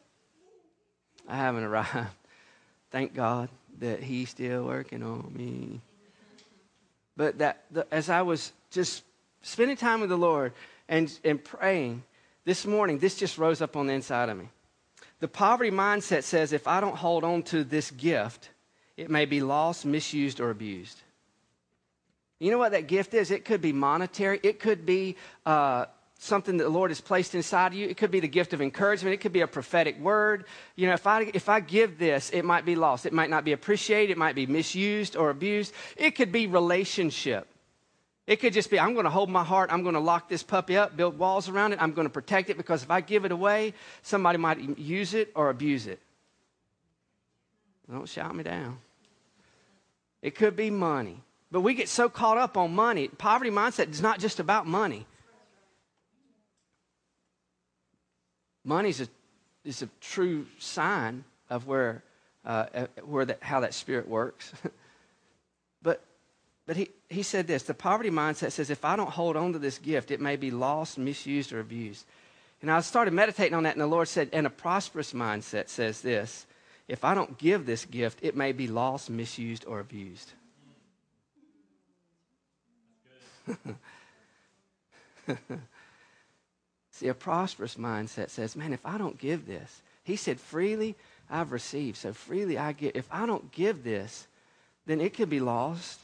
[1.30, 2.10] I haven't arrived.
[2.92, 3.48] Thank God
[3.80, 5.80] that He's still working on me.
[7.16, 9.06] But that, the, as I was just
[9.44, 10.52] spending time with the Lord,
[10.90, 12.04] and, and praying
[12.44, 14.50] this morning, this just rose up on the inside of me.
[15.22, 18.50] The poverty mindset says if I don't hold on to this gift,
[18.98, 21.00] it may be lost, misused, or abused.
[22.40, 23.30] You know what that gift is?
[23.30, 25.86] It could be monetary, it could be uh,
[26.18, 27.88] something that the Lord has placed inside of you.
[27.88, 29.14] It could be the gift of encouragement.
[29.14, 30.46] It could be a prophetic word.
[30.76, 33.06] You know, if I, if I give this, it might be lost.
[33.06, 34.12] It might not be appreciated.
[34.12, 35.72] It might be misused or abused.
[35.98, 37.48] It could be relationship.
[38.32, 39.74] It could just be, I'm going to hold my heart.
[39.74, 41.82] I'm going to lock this puppy up, build walls around it.
[41.82, 45.34] I'm going to protect it because if I give it away, somebody might use it
[45.36, 46.00] or abuse it.
[47.92, 48.78] Don't shout me down.
[50.22, 51.22] It could be money.
[51.52, 53.10] But we get so caught up on money.
[53.10, 55.06] Poverty mindset is not just about money.
[58.64, 59.08] Money is a,
[59.66, 62.02] is a true sign of where,
[62.46, 64.54] uh, where that, how that spirit works.
[65.82, 66.02] but
[66.68, 69.60] but he, he said this the poverty mindset says, if I don't hold on to
[69.60, 72.06] this gift, it may be lost, misused, or abused.
[72.62, 76.02] And I started meditating on that, and the Lord said, and a prosperous mindset says
[76.02, 76.46] this
[76.88, 80.34] if I don't give this gift, it may be lost, misused, or abused.
[86.92, 90.98] See, a prosperous mindset says, man, if I don't give this, he said, freely
[91.30, 92.92] I've received, so freely I give.
[92.94, 94.28] If I don't give this,
[94.86, 96.01] then it could be lost,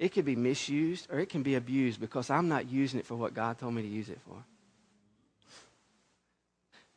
[0.00, 3.16] it could be misused or it can be abused because I'm not using it for
[3.16, 4.42] what God told me to use it for.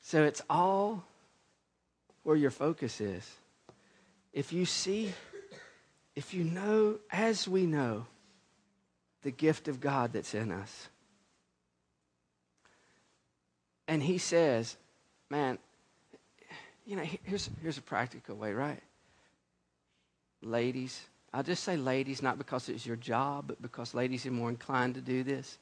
[0.02, 1.04] So it's all
[2.24, 3.30] where your focus is.
[4.32, 5.12] If you see,
[6.16, 8.06] if you know, as we know,
[9.24, 10.88] the gift of God that's in us.
[13.86, 14.78] And he says,
[15.30, 15.58] man,
[16.86, 18.82] you know, here's, here's a practical way, right?
[20.42, 21.02] Ladies,
[21.34, 24.96] I'll just say ladies, not because it's your job, but because ladies are more inclined
[24.96, 25.58] to do this.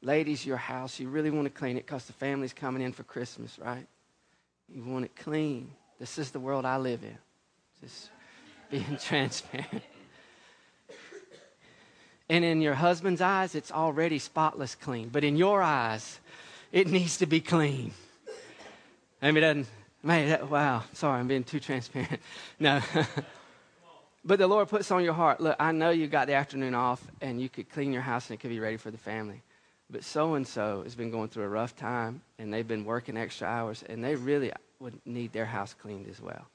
[0.00, 3.02] Ladies, your house, you really want to clean it because the family's coming in for
[3.02, 3.86] Christmas, right?
[4.68, 5.72] You want it clean.
[5.98, 7.18] This is the world I live in.
[7.80, 8.10] Just
[8.70, 9.82] being transparent.
[12.28, 15.08] And in your husband's eyes, it's already spotless clean.
[15.08, 16.20] But in your eyes,
[16.70, 17.92] it needs to be clean.
[19.20, 19.66] I mean, doesn't,
[20.02, 22.20] man, that, wow, sorry, I'm being too transparent.
[22.60, 22.80] No.
[24.24, 27.02] But the Lord puts on your heart, look, I know you got the afternoon off
[27.20, 29.42] and you could clean your house and it could be ready for the family.
[29.90, 33.16] But so and so has been going through a rough time and they've been working
[33.16, 36.46] extra hours and they really would need their house cleaned as well.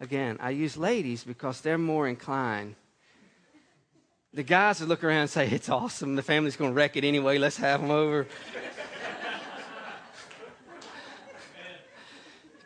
[0.00, 2.74] Again, I use ladies because they're more inclined.
[4.34, 6.16] The guys would look around and say, It's awesome.
[6.16, 7.38] The family's going to wreck it anyway.
[7.38, 8.26] Let's have them over.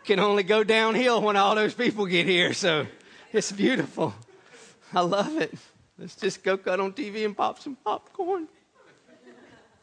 [0.07, 2.55] Can only go downhill when all those people get here.
[2.55, 2.87] So
[3.33, 4.15] it's beautiful.
[4.95, 5.53] I love it.
[5.99, 8.49] Let's just go cut on TV and pop some popcorn.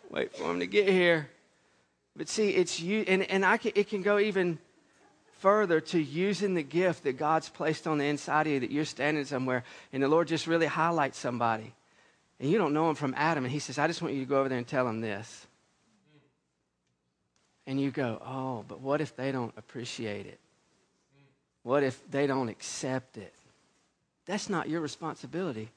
[0.10, 1.30] Wait for them to get here.
[2.16, 4.60] But see, it's you, and, and I can, it can go even
[5.40, 8.86] further to using the gift that God's placed on the inside of you that you're
[8.86, 11.74] standing somewhere and the Lord just really highlights somebody.
[12.40, 13.44] And you don't know him from Adam.
[13.44, 15.48] And he says, I just want you to go over there and tell him this
[17.66, 20.40] and you go, oh, but what if they don't appreciate it?
[21.64, 23.34] What if they don't accept it?
[24.26, 25.70] That's not your responsibility.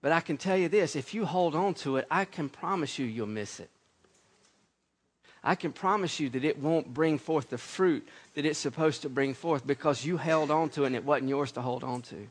[0.00, 2.98] But I can tell you this if you hold on to it, I can promise
[2.98, 3.70] you you'll miss it.
[5.44, 9.08] I can promise you that it won't bring forth the fruit that it's supposed to
[9.08, 12.02] bring forth because you held on to it and it wasn't yours to hold on
[12.02, 12.28] to.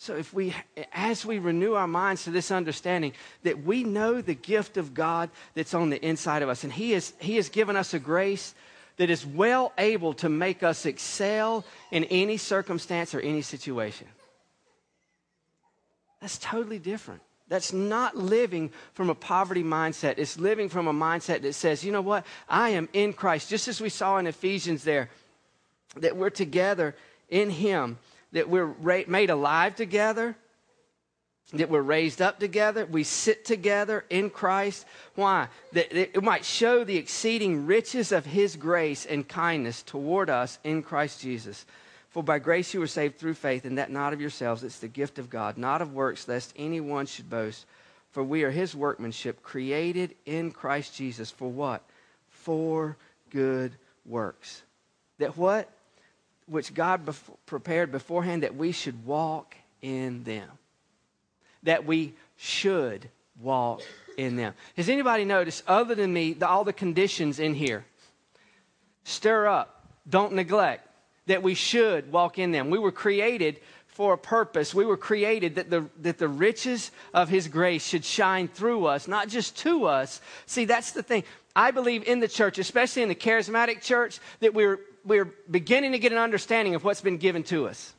[0.00, 0.54] So, if we,
[0.94, 5.28] as we renew our minds to this understanding that we know the gift of God
[5.52, 8.54] that's on the inside of us, and He, is, he has given us a grace
[8.96, 14.06] that is well able to make us excel in any circumstance or any situation.
[16.22, 17.20] That's totally different.
[17.48, 20.14] That's not living from a poverty mindset.
[20.16, 22.24] It's living from a mindset that says, you know what?
[22.48, 23.50] I am in Christ.
[23.50, 25.10] Just as we saw in Ephesians there,
[25.96, 26.96] that we're together
[27.28, 27.98] in Him
[28.32, 30.36] that we're ra- made alive together,
[31.52, 34.86] that we're raised up together, we sit together in Christ.
[35.16, 35.48] Why?
[35.72, 40.82] That it might show the exceeding riches of His grace and kindness toward us in
[40.82, 41.66] Christ Jesus.
[42.10, 44.88] For by grace you were saved through faith, and that not of yourselves, it's the
[44.88, 47.66] gift of God, not of works, lest anyone should boast.
[48.12, 51.30] For we are His workmanship, created in Christ Jesus.
[51.30, 51.82] For what?
[52.28, 52.96] For
[53.30, 53.72] good
[54.04, 54.62] works.
[55.18, 55.68] That what?
[56.50, 60.48] Which God bef- prepared beforehand that we should walk in them.
[61.62, 63.08] That we should
[63.40, 63.82] walk
[64.16, 64.54] in them.
[64.76, 67.84] Has anybody noticed, other than me, the, all the conditions in here?
[69.04, 70.88] Stir up, don't neglect,
[71.26, 72.70] that we should walk in them.
[72.70, 74.74] We were created for a purpose.
[74.74, 79.06] We were created that the, that the riches of His grace should shine through us,
[79.06, 80.20] not just to us.
[80.46, 81.24] See, that's the thing.
[81.54, 85.98] I believe in the church, especially in the charismatic church, that we're, we're beginning to
[85.98, 87.94] get an understanding of what's been given to us.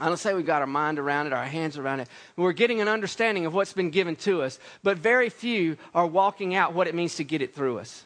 [0.00, 2.08] I don't say we've got our mind around it, our hands around it.
[2.36, 6.54] We're getting an understanding of what's been given to us, but very few are walking
[6.54, 8.04] out what it means to get it through us.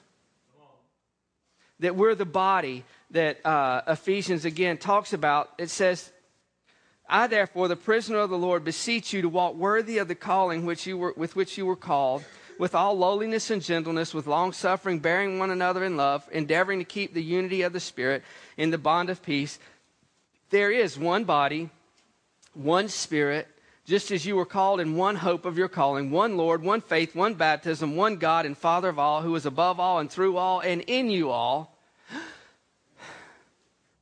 [1.81, 5.51] That we're the body that uh, Ephesians again talks about.
[5.59, 6.11] It says,
[7.09, 10.65] I therefore, the prisoner of the Lord, beseech you to walk worthy of the calling
[10.67, 12.25] which you were, with which you were called,
[12.59, 16.85] with all lowliness and gentleness, with long suffering, bearing one another in love, endeavoring to
[16.85, 18.23] keep the unity of the Spirit
[18.57, 19.59] in the bond of peace.
[20.51, 21.71] There is one body,
[22.55, 23.49] one Spirit,
[23.87, 27.15] just as you were called in one hope of your calling, one Lord, one faith,
[27.15, 30.61] one baptism, one God and Father of all, who is above all and through all
[30.61, 31.77] and in you all.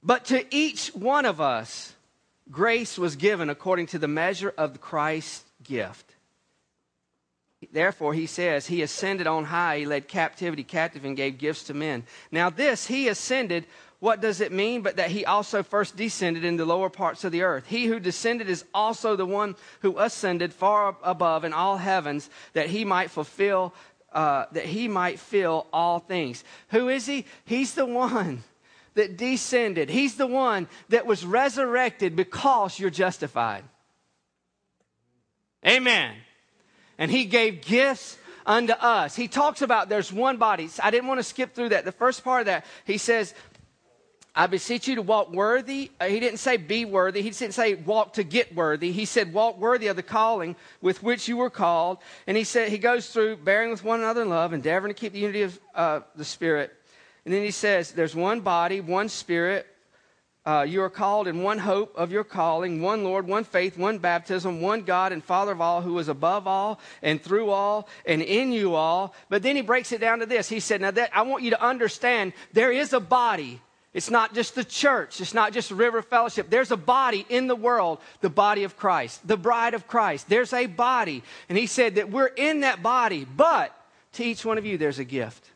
[0.02, 1.94] But to each one of us,
[2.50, 6.11] grace was given according to the measure of Christ's gift.
[7.70, 11.74] Therefore, he says, He ascended on high, He led captivity captive and gave gifts to
[11.74, 12.04] men.
[12.30, 13.66] Now, this, He ascended,
[14.00, 14.82] what does it mean?
[14.82, 17.66] But that He also first descended in the lower parts of the earth.
[17.66, 22.68] He who descended is also the one who ascended far above in all heavens, that
[22.68, 23.74] He might fulfill,
[24.12, 26.42] uh, that He might fill all things.
[26.70, 27.26] Who is He?
[27.44, 28.42] He's the one
[28.94, 29.88] that descended.
[29.88, 33.64] He's the one that was resurrected because you're justified.
[35.64, 36.16] Amen
[37.02, 39.16] and he gave gifts unto us.
[39.16, 40.70] He talks about there's one body.
[40.80, 41.84] I didn't want to skip through that.
[41.84, 43.34] The first part of that, he says,
[44.36, 45.90] I beseech you to walk worthy.
[46.00, 47.20] Uh, he didn't say be worthy.
[47.20, 48.92] He didn't say walk to get worthy.
[48.92, 51.98] He said walk worthy of the calling with which you were called.
[52.28, 55.12] And he said, he goes through bearing with one another in love, endeavoring to keep
[55.12, 56.72] the unity of uh, the Spirit.
[57.24, 59.66] And then he says, there's one body, one Spirit,
[60.44, 63.98] uh, you are called in one hope of your calling, one Lord, one faith, one
[63.98, 68.20] baptism, one God and Father of all, who is above all and through all and
[68.20, 69.14] in you all.
[69.28, 70.48] But then he breaks it down to this.
[70.48, 73.60] He said, Now that I want you to understand there is a body.
[73.94, 75.20] It's not just the church.
[75.20, 76.50] It's not just River Fellowship.
[76.50, 80.28] There's a body in the world, the body of Christ, the bride of Christ.
[80.28, 81.22] There's a body.
[81.48, 83.76] And he said that we're in that body, but
[84.14, 85.50] to each one of you, there's a gift.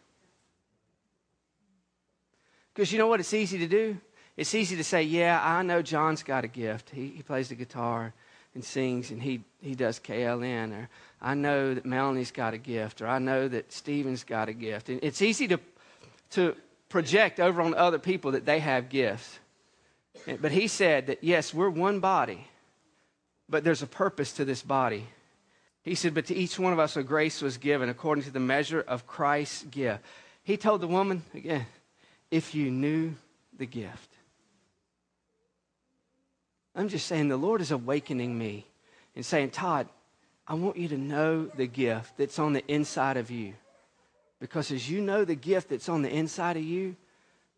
[2.72, 3.99] Because you know what it's easy to do?
[4.37, 6.90] It's easy to say, yeah, I know John's got a gift.
[6.90, 8.12] He, he plays the guitar
[8.55, 10.72] and sings and he, he does KLN.
[10.72, 10.88] Or
[11.22, 13.01] I know that Melanie's got a gift.
[13.01, 14.90] Or I know that Stephen's got a gift.
[14.90, 15.61] And it's easy to,
[16.33, 16.55] to
[16.88, 19.38] project over on other people that they have gifts.
[20.40, 22.46] But he said that, yes, we're one body,
[23.49, 25.07] but there's a purpose to this body.
[25.83, 28.40] He said, but to each one of us a grace was given according to the
[28.40, 30.03] measure of Christ's gift.
[30.42, 31.66] He told the woman, again,
[32.31, 33.14] if you knew
[33.57, 34.15] the gift.
[36.77, 38.67] I'm just saying the Lord is awakening me
[39.15, 39.89] and saying, Todd,
[40.47, 43.55] I want you to know the gift that's on the inside of you.
[44.39, 46.95] Because as you know the gift that's on the inside of you,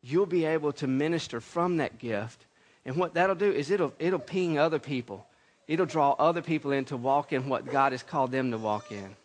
[0.03, 2.47] you'll be able to minister from that gift.
[2.85, 5.27] And what that'll do is it'll, it'll ping other people.
[5.67, 8.93] It'll draw other people in to walk in what God has called them to walk
[8.93, 9.17] in.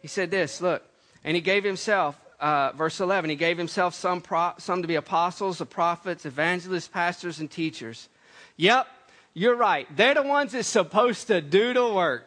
[0.00, 0.84] He said this, look,
[1.24, 4.96] and he gave himself uh, verse 11, he gave himself some, pro- some to be
[4.96, 8.08] apostles, the prophets, evangelists, pastors, and teachers.
[8.56, 8.86] Yep,
[9.34, 9.86] you're right.
[9.96, 12.26] They're the ones that's supposed to do the work.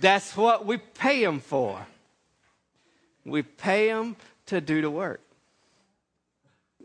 [0.00, 1.86] That's what we pay them for.
[3.24, 5.20] We pay them to do the work.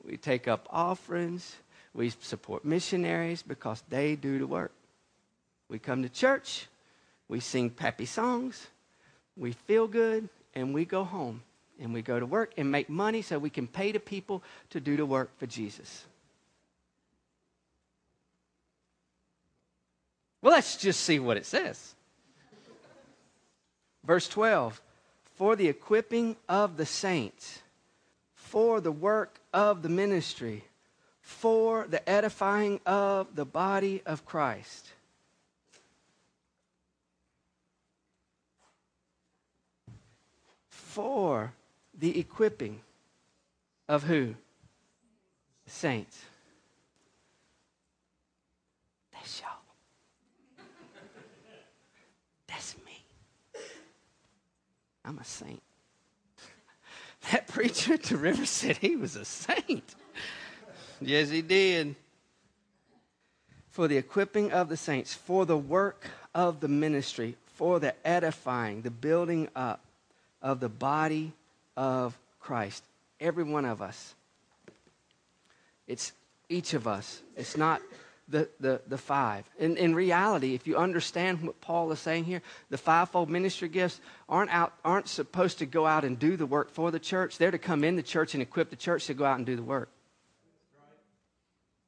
[0.03, 1.55] We take up offerings.
[1.93, 4.73] We support missionaries because they do the work.
[5.69, 6.67] We come to church.
[7.27, 8.67] We sing peppy songs.
[9.37, 11.41] We feel good and we go home
[11.79, 14.79] and we go to work and make money so we can pay the people to
[14.79, 16.05] do the work for Jesus.
[20.41, 21.95] Well, let's just see what it says.
[24.05, 24.81] Verse 12
[25.35, 27.59] For the equipping of the saints,
[28.35, 30.63] for the work of the ministry,
[31.19, 34.94] for the edifying of the body of Christ
[40.95, 41.51] for
[41.99, 42.79] the equipping
[43.89, 44.33] of who?
[45.67, 46.23] Saints.
[49.11, 50.65] That's y'all.
[52.47, 53.03] That's me.
[55.03, 55.61] I'm a saint.
[57.31, 59.95] That preacher the river said he was a saint.
[61.01, 61.95] yes, he did.
[63.69, 68.83] For the equipping of the saints, for the work of the ministry, for the edifying,
[68.83, 69.84] the building up
[70.41, 71.33] of the body
[71.75, 72.83] of Christ.
[73.19, 74.13] Every one of us.
[75.87, 76.11] It's
[76.49, 77.21] Each of us.
[77.35, 77.81] It's not
[78.27, 79.49] the, the, the five.
[79.59, 83.99] In, in reality, if you understand what Paul is saying here, the fivefold ministry gifts
[84.27, 87.37] aren't, out, aren't supposed to go out and do the work for the church.
[87.37, 89.55] They're to come in the church and equip the church to go out and do
[89.55, 89.89] the work.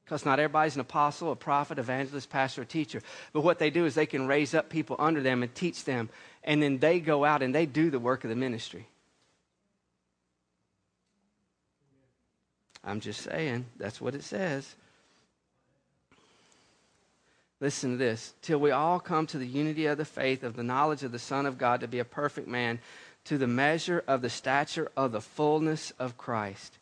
[0.07, 3.01] Because not everybody's an apostle, a prophet, evangelist, pastor, or teacher.
[3.33, 6.07] But what they do is they can raise up people under them and teach them,
[6.45, 8.87] and then they go out and they do the work of the ministry.
[12.85, 14.75] I'm just saying, that's what it says.
[17.59, 18.33] Listen to this.
[18.41, 21.19] Till we all come to the unity of the faith, of the knowledge of the
[21.19, 22.79] Son of God, to be a perfect man,
[23.25, 26.77] to the measure of the stature of the fullness of Christ.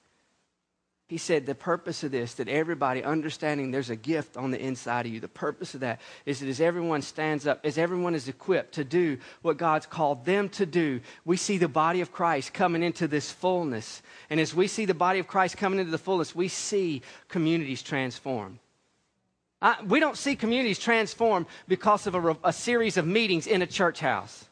[1.08, 5.06] He said the purpose of this, that everybody understanding there's a gift on the inside
[5.06, 8.28] of you, the purpose of that is that as everyone stands up, as everyone is
[8.28, 12.54] equipped to do what God's called them to do, we see the body of Christ
[12.54, 14.02] coming into this fullness.
[14.32, 17.84] And as we see the body of Christ coming into the fullness, we see communities
[17.84, 18.58] transformed.
[19.62, 23.68] I, we don't see communities transformed because of a, a series of meetings in a
[23.68, 24.46] church house.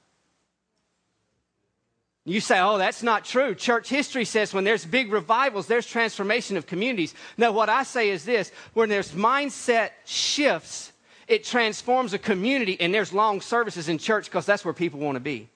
[2.25, 3.53] You say, oh, that's not true.
[3.53, 7.13] Church history says when there's big revivals, there's transformation of communities.
[7.37, 10.93] No, what I say is this when there's mindset shifts,
[11.27, 15.17] it transforms a community, and there's long services in church because that's where people want
[15.17, 15.49] to be.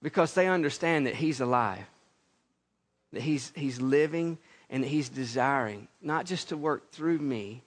[0.00, 1.86] Because they understand that He's alive,
[3.12, 4.38] that He's, he's living,
[4.70, 7.64] and that He's desiring not just to work through me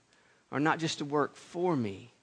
[0.50, 2.14] or not just to work for me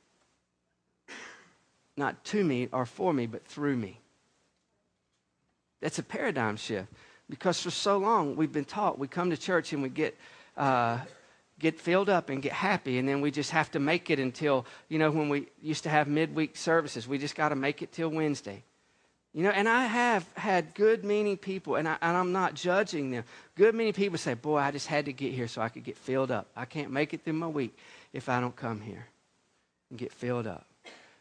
[1.97, 4.01] not to me or for me, but through me.
[5.80, 6.88] That's a paradigm shift
[7.28, 10.16] because for so long we've been taught we come to church and we get.
[10.57, 10.99] Uh,
[11.59, 14.66] get filled up and get happy and then we just have to make it until
[14.88, 17.92] you know when we used to have midweek services we just got to make it
[17.92, 18.62] till wednesday
[19.32, 23.11] you know and i have had good meaning people and, I, and i'm not judging
[23.11, 23.24] them
[23.57, 25.97] good meaning people say boy i just had to get here so i could get
[25.97, 27.76] filled up i can't make it through my week
[28.12, 29.07] if i don't come here
[29.90, 30.66] and get filled up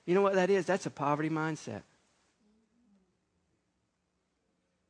[0.06, 0.66] you know what that is?
[0.66, 1.82] That's a poverty mindset.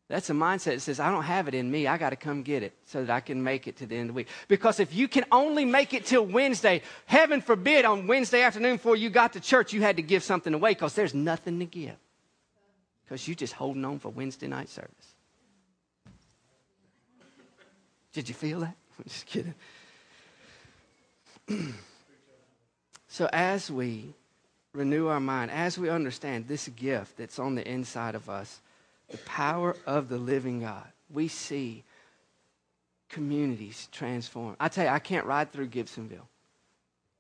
[0.10, 1.88] That's a mindset that says, I don't have it in me.
[1.88, 4.10] I got to come get it so that I can make it to the end
[4.10, 4.28] of the week.
[4.48, 8.96] Because if you can only make it till Wednesday, heaven forbid on Wednesday afternoon before
[8.96, 11.96] you got to church, you had to give something away because there's nothing to give.
[13.06, 15.16] Because you're just holding on for Wednesday night service.
[18.14, 18.76] Did you feel that?
[19.00, 19.56] I'm just kidding.
[23.08, 24.14] so as we
[24.74, 28.62] renew our mind as we understand this gift that's on the inside of us,
[29.10, 30.88] the power of the living God.
[31.12, 31.84] We see
[33.10, 34.56] communities transform.
[34.60, 36.28] I tell you, I can't ride through Gibsonville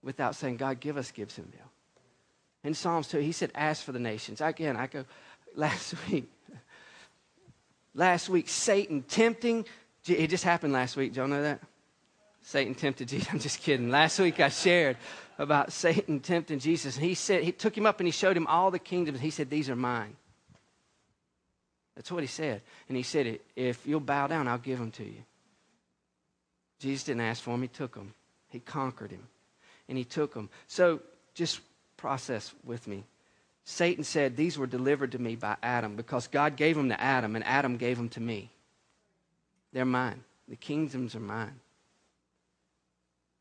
[0.01, 1.69] without saying, God, give us Gibsonville.
[2.63, 4.41] In Psalms 2, he said, ask for the nations.
[4.41, 5.05] Again, I go,
[5.55, 6.31] last week,
[7.93, 9.65] last week, Satan tempting,
[10.07, 11.15] it just happened last week.
[11.15, 11.61] Y'all know that?
[12.43, 13.27] Satan tempted Jesus.
[13.31, 13.89] I'm just kidding.
[13.89, 14.97] Last week I shared
[15.37, 16.95] about Satan tempting Jesus.
[16.95, 19.19] And he said, he took him up and he showed him all the kingdoms.
[19.19, 20.15] He said, These are mine.
[21.95, 22.61] That's what he said.
[22.87, 25.23] And he said, If you'll bow down, I'll give them to you.
[26.79, 28.13] Jesus didn't ask for them, he took them.
[28.49, 29.27] He conquered him.
[29.87, 30.49] And he took them.
[30.67, 31.01] So
[31.33, 31.61] just
[31.97, 33.03] process with me.
[33.65, 37.35] Satan said, These were delivered to me by Adam because God gave them to Adam
[37.35, 38.49] and Adam gave them to me.
[39.71, 40.23] They're mine.
[40.49, 41.59] The kingdoms are mine.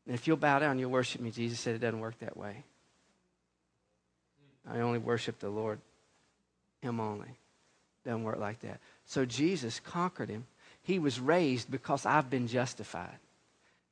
[0.05, 1.31] And if you'll bow down, you'll worship me.
[1.31, 2.63] Jesus said it doesn't work that way.
[4.69, 5.79] I only worship the Lord,
[6.81, 7.37] Him only.
[8.05, 8.79] Doesn't work like that.
[9.05, 10.45] So Jesus conquered him.
[10.83, 13.17] He was raised because I've been justified.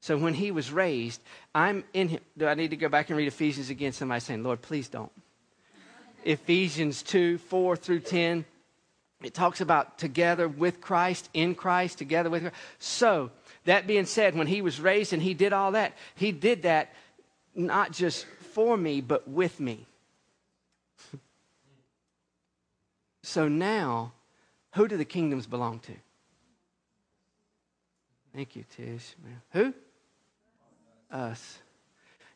[0.02, 1.22] So when he was raised,
[1.54, 2.20] I'm in him.
[2.38, 3.94] Do I need to go back and read Ephesians again?
[3.94, 5.12] Somebody saying, Lord, please don't.
[6.26, 8.46] Ephesians 2 4 through 10.
[9.24, 12.56] It talks about together with Christ, in Christ, together with Christ.
[12.80, 13.30] So
[13.66, 16.94] that being said, when he was raised and he did all that, he did that
[17.54, 19.86] not just for me, but with me.
[23.24, 24.14] so now,
[24.74, 25.94] who do the kingdoms belong to?
[28.34, 29.16] Thank you, Tish.
[29.52, 29.74] Who?
[31.12, 31.60] Us.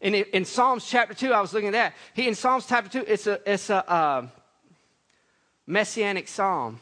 [0.01, 1.93] In, in Psalms chapter 2, I was looking at that.
[2.13, 4.27] He, in Psalms chapter 2, it's a, it's a uh,
[5.65, 6.79] messianic psalm.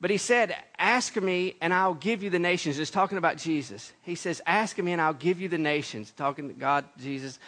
[0.00, 2.76] But he said, Ask me and I'll give you the nations.
[2.76, 3.92] Just talking about Jesus.
[4.02, 6.12] He says, Ask me and I'll give you the nations.
[6.16, 7.38] Talking to God, Jesus,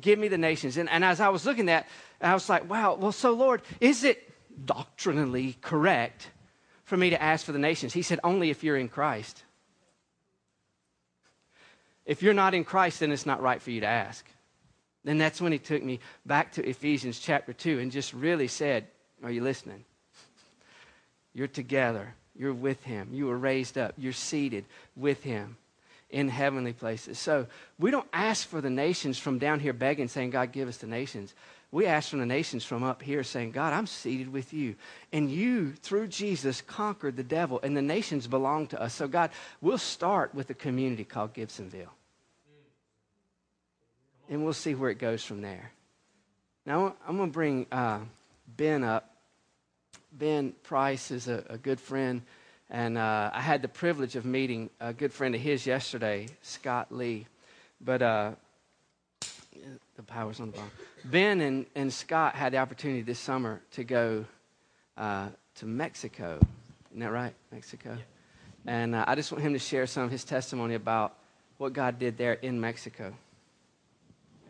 [0.00, 0.76] give me the nations.
[0.76, 1.86] And, and as I was looking at
[2.22, 4.30] I was like, wow, well, so Lord, is it
[4.64, 6.30] doctrinally correct
[6.84, 7.92] for me to ask for the nations?
[7.92, 9.42] He said, Only if you're in Christ.
[12.04, 14.26] If you're not in Christ, then it's not right for you to ask.
[15.04, 18.86] Then that's when he took me back to Ephesians chapter 2 and just really said,
[19.22, 19.84] Are you listening?
[21.34, 23.10] You're together You're with him.
[23.12, 23.94] You were raised up.
[23.98, 24.64] You're seated
[24.96, 25.56] with him
[26.10, 27.18] in heavenly places.
[27.18, 27.46] So
[27.78, 30.86] we don't ask for the nations from down here begging, saying, God, give us the
[30.86, 31.34] nations.
[31.70, 34.74] We ask from the nations from up here, saying, God, I'm seated with you.
[35.10, 38.92] And you, through Jesus, conquered the devil, and the nations belong to us.
[38.92, 39.30] So, God,
[39.62, 41.88] we'll start with a community called Gibsonville.
[44.28, 45.72] And we'll see where it goes from there.
[46.66, 48.00] Now, I'm going to bring uh,
[48.46, 49.11] Ben up.
[50.12, 52.22] Ben Price is a, a good friend
[52.72, 56.90] and uh, I had the privilege of meeting a good friend of his yesterday, Scott
[56.90, 57.26] Lee.
[57.82, 58.30] But uh,
[59.96, 60.70] the power's on the bottom.
[61.04, 64.24] Ben and, and Scott had the opportunity this summer to go
[64.96, 66.38] uh, to Mexico.
[66.90, 67.34] Isn't that right?
[67.52, 67.98] Mexico.
[67.98, 68.72] Yeah.
[68.72, 71.12] And uh, I just want him to share some of his testimony about
[71.58, 73.12] what God did there in Mexico.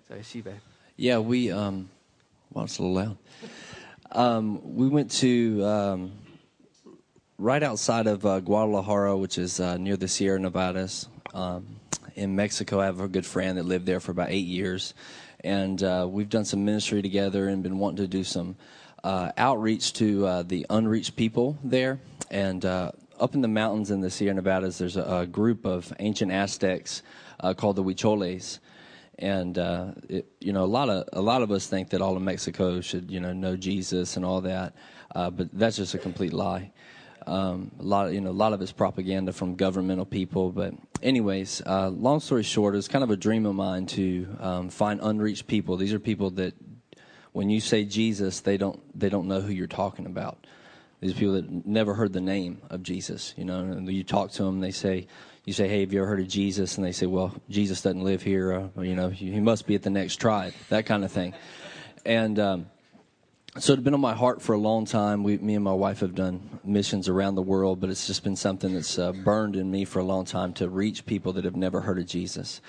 [0.06, 0.54] So, Shiba.
[0.96, 1.90] Yeah, we, um,
[2.52, 3.16] well, it's a little loud.
[4.14, 6.12] Um, we went to um,
[7.38, 11.08] right outside of uh, Guadalajara, which is uh, near the Sierra Nevadas.
[11.32, 11.76] Um,
[12.14, 14.92] in Mexico, I have a good friend that lived there for about eight years,
[15.40, 18.56] and uh, we've done some ministry together and been wanting to do some
[19.02, 21.98] uh, outreach to uh, the unreached people there.
[22.30, 25.90] And uh, up in the mountains in the Sierra Nevadas, there's a, a group of
[26.00, 27.02] ancient Aztecs
[27.56, 28.60] called the Huicholes
[29.22, 32.16] and uh, it, you know a lot of a lot of us think that all
[32.16, 34.74] of Mexico should you know know Jesus and all that,
[35.14, 36.72] uh, but that's just a complete lie.
[37.24, 40.50] Um, a lot, of, you know, a lot of it's propaganda from governmental people.
[40.50, 44.70] But, anyways, uh, long story short, it's kind of a dream of mine to um,
[44.70, 45.76] find unreached people.
[45.76, 46.54] These are people that,
[47.30, 50.46] when you say Jesus, they don't they don't know who you're talking about.
[51.00, 53.34] These people that never heard the name of Jesus.
[53.36, 55.06] You know, and you talk to them, they say,
[55.44, 58.04] you say, "Hey, have you ever heard of Jesus?" And they say, "Well, Jesus doesn't
[58.04, 58.70] live here.
[58.76, 61.34] Uh, you know, he must be at the next tribe." That kind of thing.
[62.04, 62.66] And um,
[63.58, 65.24] so it's been on my heart for a long time.
[65.24, 68.34] We, me and my wife have done missions around the world, but it's just been
[68.34, 71.54] something that's uh, burned in me for a long time to reach people that have
[71.54, 72.62] never heard of Jesus.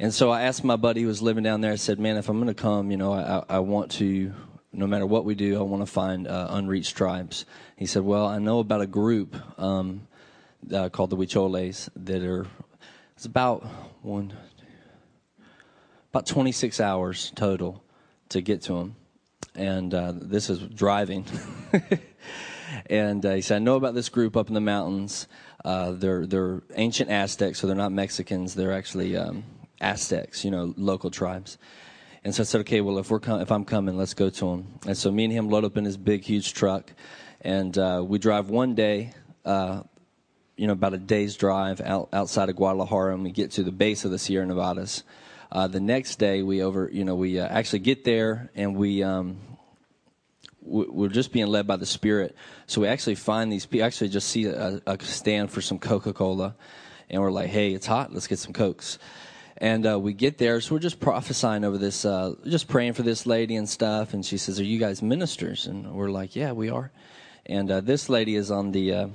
[0.00, 1.70] And so I asked my buddy who was living down there.
[1.70, 4.34] I said, "Man, if I'm going to come, you know, I, I, want to,
[4.72, 7.46] no matter what we do, I want to find uh, unreached tribes."
[7.76, 10.08] He said, "Well, I know about a group um,
[10.72, 12.46] uh, called the Huicholes that are.
[13.16, 13.64] It's about
[14.02, 14.34] one,
[16.10, 17.82] about 26 hours total
[18.28, 18.96] to get to them."
[19.56, 21.24] and uh, this is driving.
[22.90, 25.26] and uh, he said, "I know about this group up in the mountains.
[25.64, 28.54] Uh, they're they're ancient Aztecs, so they're not Mexicans.
[28.54, 29.44] They're actually um,
[29.80, 31.58] Aztecs, you know, local tribes."
[32.22, 34.50] And so I said, "Okay, well, if we're com- if I'm coming, let's go to
[34.50, 36.92] them." And so me and him load up in his big, huge truck,
[37.40, 39.12] and uh, we drive one day.
[39.44, 39.82] Uh,
[40.56, 43.72] you know, about a day's drive out, outside of Guadalajara, and we get to the
[43.72, 45.04] base of the Sierra Nevadas.
[45.52, 49.02] Uh, the next day, we over, you know, we uh, actually get there and we,
[49.02, 49.36] um,
[50.62, 52.34] we're just being led by the Spirit.
[52.66, 56.12] So we actually find these people, actually just see a, a stand for some Coca
[56.12, 56.56] Cola.
[57.08, 58.12] And we're like, hey, it's hot.
[58.12, 58.98] Let's get some Cokes.
[59.58, 60.60] And uh, we get there.
[60.60, 64.12] So we're just prophesying over this, uh, just praying for this lady and stuff.
[64.12, 65.66] And she says, Are you guys ministers?
[65.66, 66.90] And we're like, Yeah, we are.
[67.48, 69.08] And uh, this lady is on the, uh,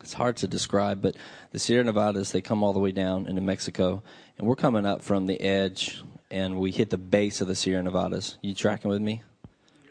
[0.00, 1.16] it's hard to describe, but
[1.52, 4.02] the Sierra Nevadas, they come all the way down into Mexico.
[4.38, 7.82] And we're coming up from the edge and we hit the base of the Sierra
[7.82, 8.38] Nevadas.
[8.40, 9.22] You tracking with me?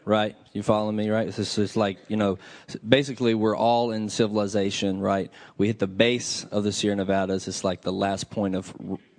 [0.04, 0.36] Right?
[0.52, 1.26] You following me, right?
[1.26, 2.38] It's just like, you know,
[2.86, 5.30] basically we're all in civilization, right?
[5.56, 7.48] We hit the base of the Sierra Nevadas.
[7.48, 8.74] It's like the last point of,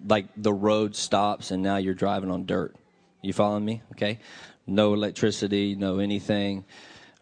[0.06, 2.76] like, the road stops and now you're driving on dirt.
[3.24, 3.82] You following me?
[3.94, 4.20] Okay?
[4.68, 6.66] No electricity, no anything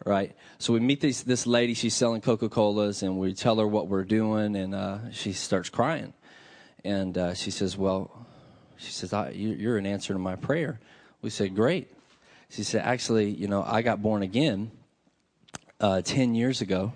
[0.06, 0.36] right?
[0.58, 1.74] So we meet this this lady.
[1.74, 5.70] She's selling Coca Colas, and we tell her what we're doing, and uh, she starts
[5.70, 6.14] crying.
[6.84, 8.26] And uh, she says, Well,
[8.78, 10.80] she says, You're an answer to my prayer.
[11.22, 11.92] We said, Great.
[12.50, 14.72] She said, Actually, you know, I got born again
[15.80, 16.94] uh, 10 years ago.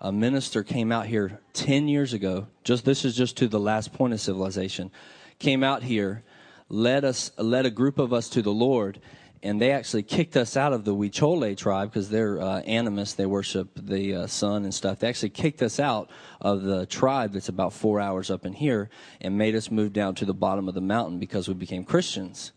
[0.00, 2.48] A minister came out here 10 years ago.
[2.64, 4.90] Just This is just to the last point of civilization.
[5.38, 6.22] Came out here,
[6.68, 9.00] led us, led a group of us to the Lord,
[9.46, 13.14] and they actually kicked us out of the Huichole tribe because they're uh, animists.
[13.14, 14.98] They worship the uh, sun and stuff.
[14.98, 18.90] They actually kicked us out of the tribe that's about four hours up in here
[19.20, 22.50] and made us move down to the bottom of the mountain because we became Christians.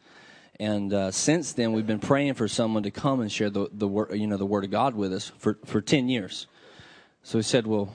[0.59, 3.87] And uh, since then, we've been praying for someone to come and share the, the
[3.87, 6.47] word, you know, the word of God with us for, for 10 years.
[7.21, 7.93] So we said, well,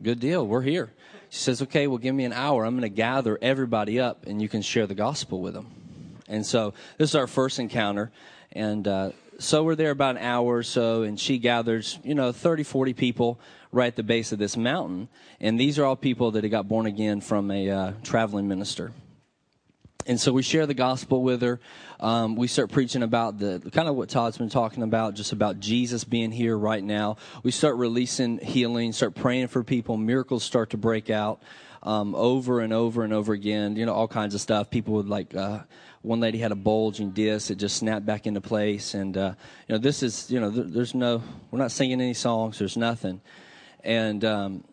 [0.00, 0.46] good deal.
[0.46, 0.92] We're here.
[1.30, 2.64] She says, okay, well, give me an hour.
[2.64, 5.66] I'm going to gather everybody up and you can share the gospel with them.
[6.28, 8.12] And so this is our first encounter.
[8.56, 12.32] And uh, so we're there about an hour or so, and she gathers, you know,
[12.32, 13.38] 30, 40 people
[13.70, 15.08] right at the base of this mountain.
[15.40, 18.92] And these are all people that had got born again from a uh, traveling minister.
[20.06, 21.60] And so we share the gospel with her.
[22.00, 25.60] Um, we start preaching about the kind of what Todd's been talking about, just about
[25.60, 27.16] Jesus being here right now.
[27.42, 29.96] We start releasing healing, start praying for people.
[29.96, 31.42] Miracles start to break out
[31.82, 33.76] um, over and over and over again.
[33.76, 34.70] You know, all kinds of stuff.
[34.70, 35.34] People would like.
[35.34, 35.60] Uh,
[36.06, 38.94] one lady had a bulging disc; it just snapped back into place.
[38.94, 39.34] And uh,
[39.68, 42.58] you know, this is you know, there, there's no, we're not singing any songs.
[42.58, 43.20] There's nothing.
[43.82, 44.64] And um,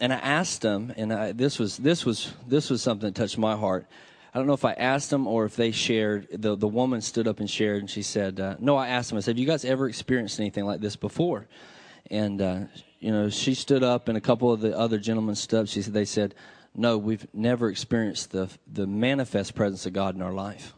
[0.00, 3.36] and I asked them, and I, this was this was this was something that touched
[3.36, 3.86] my heart.
[4.32, 6.26] I don't know if I asked them or if they shared.
[6.32, 9.18] The, the woman stood up and shared, and she said, uh, No, I asked them.
[9.18, 11.46] I said, Have you guys ever experienced anything like this before?
[12.10, 12.60] And, uh,
[12.98, 15.68] you know, she stood up, and a couple of the other gentlemen stood up.
[15.68, 16.34] She said, They said,
[16.74, 20.74] No, we've never experienced the, the manifest presence of God in our life.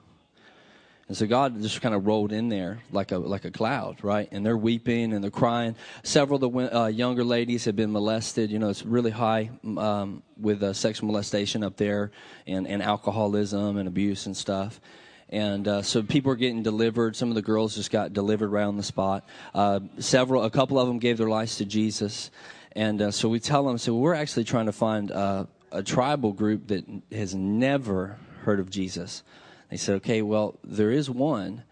[1.09, 4.29] And so God just kind of rolled in there like a like a cloud, right?
[4.33, 5.77] And they're weeping and they're crying.
[6.03, 8.51] Several of the uh, younger ladies have been molested.
[8.51, 12.11] You know, it's really high um, with uh, sexual molestation up there,
[12.49, 14.81] and and alcoholism and abuse and stuff.
[15.29, 17.15] And uh, so people are getting delivered.
[17.15, 19.29] Some of the girls just got delivered right on the spot.
[19.55, 22.31] Uh, several, a couple of them gave their lives to Jesus.
[22.73, 26.33] And uh, so we tell them, so we're actually trying to find uh, a tribal
[26.33, 29.23] group that has never heard of Jesus
[29.71, 31.65] they said, okay, well, there is one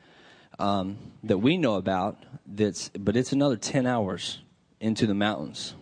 [0.59, 4.41] um, that we know about that's, but it's another 10 hours
[4.81, 5.75] into the mountains.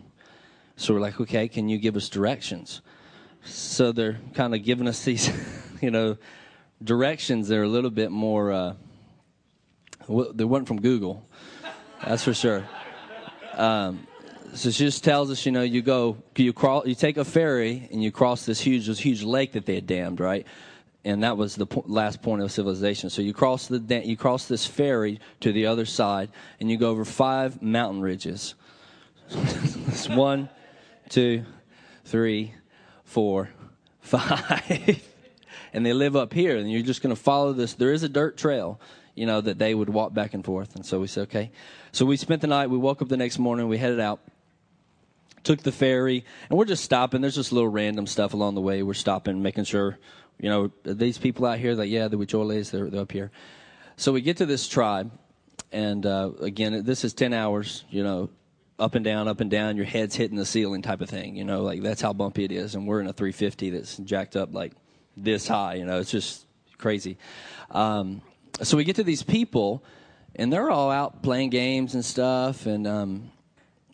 [0.76, 2.82] So we're like, okay, can you give us directions?
[3.44, 5.30] So they're kind of giving us these,
[5.80, 6.16] you know,
[6.82, 7.48] directions.
[7.48, 8.74] that are a little bit more, uh,
[10.34, 11.26] they weren't from Google,
[12.04, 12.64] that's for sure.
[13.54, 14.06] Um,
[14.54, 17.88] so she just tells us, you know, you go, you crawl, you take a ferry
[17.90, 20.46] and you cross this huge, this huge lake that they had dammed, right?
[21.04, 23.10] and that was the po- last point of civilization.
[23.10, 26.30] So you cross the da- you cross this ferry to the other side,
[26.60, 28.54] and you go over five mountain ridges.
[29.30, 30.48] it's one,
[31.08, 31.44] two,
[32.04, 32.54] three,
[33.04, 33.50] four,
[34.00, 35.02] five,
[35.72, 36.56] and they live up here.
[36.56, 37.74] And you're just going to follow this.
[37.74, 38.80] There is a dirt trail,
[39.14, 40.76] you know, that they would walk back and forth.
[40.76, 41.50] And so we said, okay.
[41.90, 42.70] So we spent the night.
[42.70, 43.68] We woke up the next morning.
[43.68, 44.20] We headed out
[45.44, 47.20] took the ferry, and we're just stopping.
[47.20, 48.82] There's just little random stuff along the way.
[48.82, 49.98] We're stopping, making sure
[50.42, 53.30] you know, these people out here, like, yeah, the Huicholes, they're, they're up here.
[53.96, 55.12] So we get to this tribe,
[55.70, 58.28] and uh, again, this is 10 hours, you know,
[58.78, 61.44] up and down, up and down, your head's hitting the ceiling type of thing, you
[61.44, 62.74] know, like that's how bumpy it is.
[62.74, 64.72] And we're in a 350 that's jacked up like
[65.16, 66.44] this high, you know, it's just
[66.76, 67.18] crazy.
[67.70, 68.20] Um,
[68.62, 69.84] so we get to these people,
[70.34, 73.30] and they're all out playing games and stuff, and um,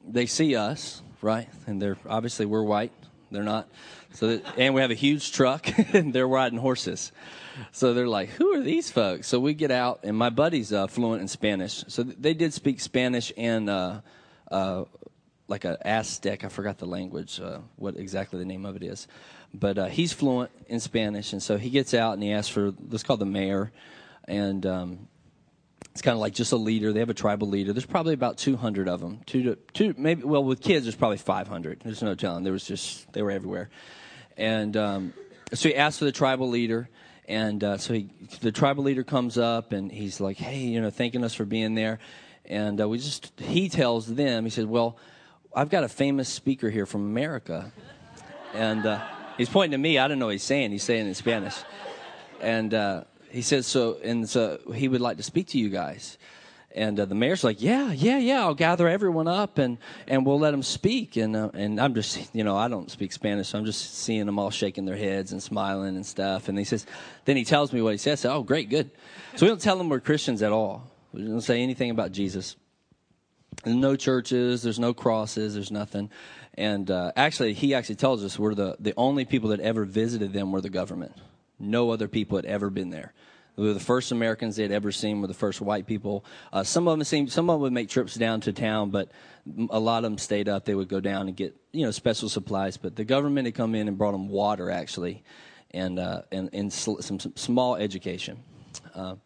[0.07, 1.49] they see us, right?
[1.67, 2.93] And they're obviously we're white,
[3.31, 3.69] they're not.
[4.15, 7.13] So, that, and we have a huge truck, and they're riding horses.
[7.73, 10.87] So they're like, "Who are these folks?" So we get out, and my buddy's uh,
[10.87, 11.85] fluent in Spanish.
[11.89, 14.01] So they did speak Spanish and uh,
[14.51, 14.85] uh,
[15.49, 16.45] like a Aztec.
[16.45, 19.09] I forgot the language, uh, what exactly the name of it is,
[19.53, 22.73] but uh, he's fluent in Spanish, and so he gets out and he asks for
[22.89, 23.73] let's call the mayor,
[24.27, 25.09] and um,
[25.99, 26.93] it's kind of like just a leader.
[26.93, 27.73] They have a tribal leader.
[27.73, 29.19] There's probably about 200 of them.
[29.27, 30.23] Two to two, maybe.
[30.23, 31.81] Well, with kids, there's probably 500.
[31.81, 32.45] There's no telling.
[32.45, 33.69] There was just they were everywhere,
[34.37, 35.13] and um,
[35.53, 36.89] so he asked for the tribal leader,
[37.27, 38.11] and uh, so he,
[38.43, 41.75] the tribal leader comes up and he's like, "Hey, you know, thanking us for being
[41.75, 41.99] there,"
[42.45, 44.99] and uh, we just he tells them, he says, "Well,
[45.53, 47.73] I've got a famous speaker here from America,"
[48.55, 49.05] and uh,
[49.37, 49.99] he's pointing to me.
[49.99, 50.71] I don't know what he's saying.
[50.71, 51.57] He's saying in Spanish,
[52.41, 56.19] and uh, he says so, and so he would like to speak to you guys.
[56.75, 58.41] And uh, the mayor's like, yeah, yeah, yeah.
[58.41, 61.17] I'll gather everyone up and, and we'll let them speak.
[61.17, 64.27] And uh, and I'm just, you know, I don't speak Spanish, so I'm just seeing
[64.27, 66.49] them all shaking their heads and smiling and stuff.
[66.49, 66.87] And he says,
[67.25, 68.25] then he tells me what he says.
[68.27, 68.91] oh, great, good.
[69.37, 70.91] So we don't tell them we're Christians at all.
[71.13, 72.55] We don't say anything about Jesus.
[73.65, 74.63] There's no churches.
[74.63, 75.55] There's no crosses.
[75.55, 76.11] There's nothing.
[76.55, 80.33] And uh, actually, he actually tells us we're the the only people that ever visited
[80.33, 81.13] them were the government.
[81.59, 83.13] No other people had ever been there.
[83.59, 85.21] We were the first Americans they had ever seen.
[85.21, 86.25] Were the first white people.
[86.53, 89.11] Uh, some of them seemed, some of them would make trips down to town, but
[89.71, 90.65] a lot of them stayed up.
[90.65, 92.77] They would go down and get you know special supplies.
[92.77, 95.25] But the government had come in and brought them water actually,
[95.73, 98.39] and uh, and, and some, some, small education.
[98.95, 99.17] Uh,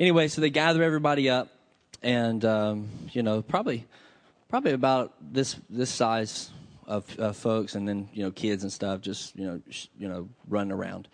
[0.00, 1.48] anyway, so they gather everybody up,
[2.02, 3.86] and um, you know probably
[4.48, 6.50] probably about this this size
[6.84, 10.28] of folks, and then you know kids and stuff, just you know sh- you know
[10.48, 11.06] running around.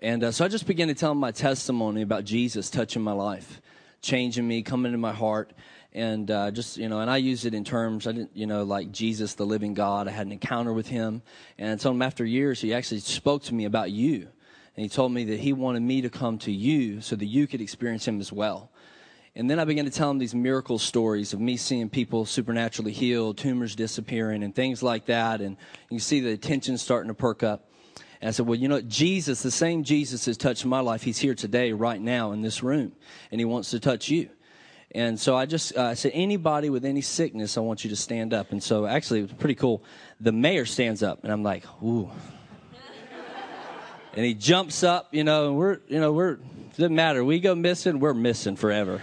[0.00, 3.12] And uh, so I just began to tell him my testimony about Jesus touching my
[3.12, 3.60] life,
[4.02, 5.52] changing me, coming into my heart.
[5.92, 8.64] And uh, just, you know, and I used it in terms, I didn't, you know,
[8.64, 10.08] like Jesus, the living God.
[10.08, 11.22] I had an encounter with him.
[11.56, 14.28] And I told him after years, he actually spoke to me about you.
[14.76, 17.46] And he told me that he wanted me to come to you so that you
[17.46, 18.70] could experience him as well.
[19.36, 22.92] And then I began to tell him these miracle stories of me seeing people supernaturally
[22.92, 25.40] healed, tumors disappearing, and things like that.
[25.40, 25.56] And
[25.90, 27.68] you see the attention starting to perk up.
[28.24, 31.18] And I said, Well, you know, Jesus, the same Jesus has touched my life, he's
[31.18, 32.92] here today, right now, in this room,
[33.30, 34.30] and he wants to touch you.
[34.92, 37.96] And so I just uh, I said, anybody with any sickness, I want you to
[37.96, 38.50] stand up.
[38.50, 39.84] And so actually, it was pretty cool.
[40.20, 42.10] The mayor stands up, and I'm like, ooh.
[44.14, 46.38] and he jumps up, you know, and we're, you know, we're,
[46.78, 47.22] doesn't matter.
[47.22, 49.02] We go missing, we're missing forever.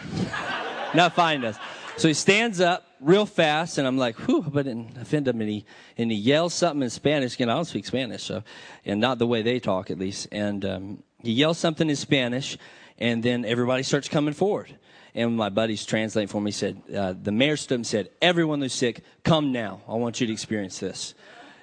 [0.95, 1.59] Not find us.
[1.97, 5.41] So he stands up real fast, and I'm like, whew, but didn't offend him.
[5.41, 5.65] And he,
[5.97, 7.35] and he yells something in Spanish.
[7.35, 8.43] Again, I don't speak Spanish, so,
[8.85, 10.27] and not the way they talk, at least.
[10.31, 12.57] And um, he yells something in Spanish,
[12.97, 14.77] and then everybody starts coming forward.
[15.13, 18.73] And my buddies translating for me said, uh, the mayor stood and said, everyone who's
[18.73, 19.81] sick, come now.
[19.87, 21.13] I want you to experience this.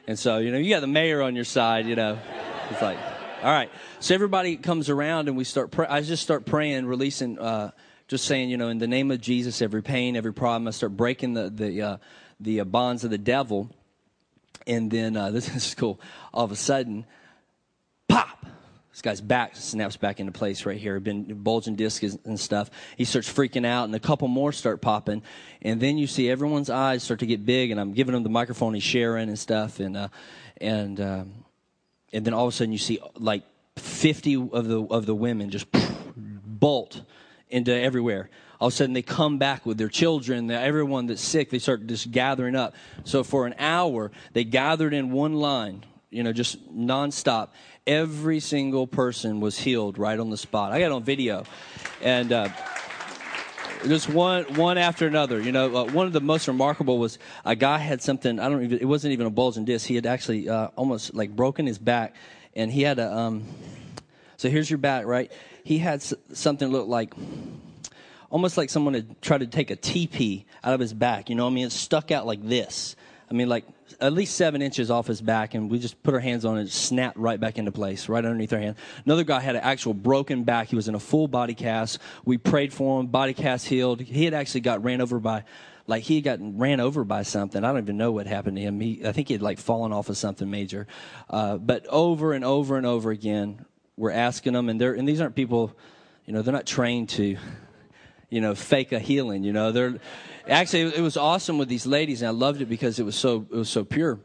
[0.07, 2.18] And so, you know, you got the mayor on your side, you know.
[2.70, 2.99] It's like,
[3.43, 3.70] all right.
[4.01, 7.70] So everybody comes around and we start, I just start praying, releasing, uh,
[8.09, 10.96] just saying, you know, in the name of Jesus, every pain, every problem, I start
[10.96, 11.96] breaking the, the, uh,
[12.40, 13.70] the uh, bonds of the devil.
[14.66, 16.00] And then, uh, this is cool.
[16.32, 17.04] All of a sudden,
[18.09, 18.46] pop!
[18.90, 20.98] This guy's back snaps back into place right here.
[20.98, 22.68] Been bulging discs and stuff.
[22.96, 25.22] He starts freaking out, and a couple more start popping.
[25.62, 28.28] And then you see everyone's eyes start to get big, and I'm giving him the
[28.28, 28.74] microphone.
[28.74, 30.09] He's sharing and stuff, and uh,
[30.56, 31.44] and um,
[32.12, 33.44] and then all of a sudden you see like
[33.76, 35.66] 50 of the of the women just
[36.16, 37.02] bolt
[37.51, 38.30] into everywhere.
[38.61, 41.51] All of a sudden they come back with their children, everyone that's sick.
[41.51, 42.74] They start just gathering up.
[43.05, 47.51] So for an hour they gathered in one line, you know, just nonstop
[47.88, 50.72] every single person was healed right on the spot.
[50.72, 51.44] I got on video,
[52.03, 52.49] and uh,
[53.86, 55.40] just one one after another.
[55.40, 58.38] You know, uh, one of the most remarkable was a guy had something.
[58.38, 58.78] I don't even.
[58.78, 59.86] It wasn't even a bulging disc.
[59.86, 62.14] He had actually uh, almost like broken his back,
[62.55, 63.12] and he had a.
[63.12, 63.44] Um,
[64.36, 65.32] so here's your back, right?
[65.68, 66.02] He had
[66.32, 67.12] something look like
[68.30, 71.28] almost like someone had tried to take a TP out of his back.
[71.28, 72.96] You know, what I mean, it stuck out like this.
[73.30, 73.66] I mean, like
[74.00, 76.60] at least seven inches off his back, and we just put our hands on it,
[76.60, 78.76] and snapped right back into place, right underneath our hand.
[79.04, 80.68] Another guy had an actual broken back.
[80.68, 81.98] He was in a full body cast.
[82.24, 83.08] We prayed for him.
[83.08, 84.00] Body cast healed.
[84.00, 85.44] He had actually got ran over by,
[85.86, 87.62] like he had gotten ran over by something.
[87.62, 88.80] I don't even know what happened to him.
[88.80, 90.86] He, I think he had like fallen off of something major.
[91.28, 93.66] Uh, but over and over and over again,
[93.99, 95.76] we're asking them, and they're and these aren't people,
[96.24, 97.36] you know, they're not trained to
[98.30, 99.42] you know, fake a healing.
[99.44, 99.99] You know, they're
[100.46, 103.46] actually it was awesome with these ladies, and I loved it because it was so
[103.51, 104.20] it was so pure.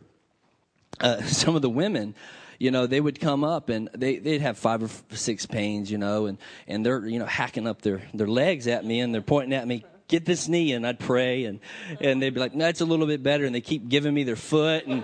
[0.99, 2.15] Uh, some of the women,
[2.59, 5.97] you know, they would come up and they they'd have five or six pains, you
[5.97, 9.21] know, and and they're you know hacking up their their legs at me and they're
[9.21, 9.86] pointing at me.
[10.09, 11.61] Get this knee, and I'd pray, and
[12.01, 14.36] and they'd be like, "That's a little bit better," and they keep giving me their
[14.36, 15.03] foot, and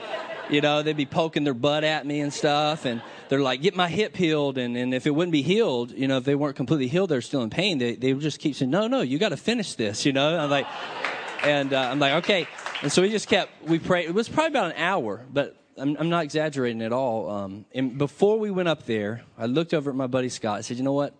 [0.49, 3.75] you know, they'd be poking their butt at me and stuff, and they're like, "Get
[3.75, 6.55] my hip healed," and and if it wouldn't be healed, you know, if they weren't
[6.55, 7.77] completely healed, they're still in pain.
[7.77, 10.37] They they would just keep saying, "No, no, you got to finish this," you know.
[10.37, 10.67] I'm like,
[11.43, 12.47] and uh, I'm like, okay,
[12.81, 14.07] and so we just kept we prayed.
[14.07, 17.29] It was probably about an hour, but I'm, I'm not exaggerating at all.
[17.29, 20.57] Um, and before we went up there, I looked over at my buddy Scott.
[20.57, 21.13] I said, "You know what?"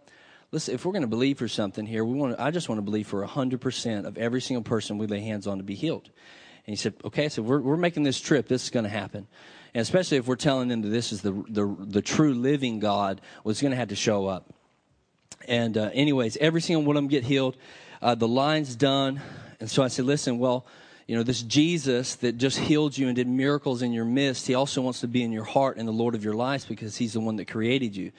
[0.52, 2.84] listen, if we're going to believe for something here, we want I just want to
[2.84, 6.10] believe for 100% of every single person we lay hands on to be healed.
[6.70, 8.48] And he said, okay, so we're, we're making this trip.
[8.48, 9.26] This is going to happen.
[9.74, 13.22] And especially if we're telling them that this is the, the, the true living God
[13.44, 14.54] was going to have to show up.
[15.48, 17.58] And uh, anyways, every single one of them get healed.
[18.04, 19.20] Uh, the line's done.
[19.60, 20.68] And so I said, listen, well,
[21.08, 24.54] you know, this Jesus that just healed you and did miracles in your midst, he
[24.54, 27.14] also wants to be in your heart and the Lord of your lives because he's
[27.14, 28.12] the one that created you.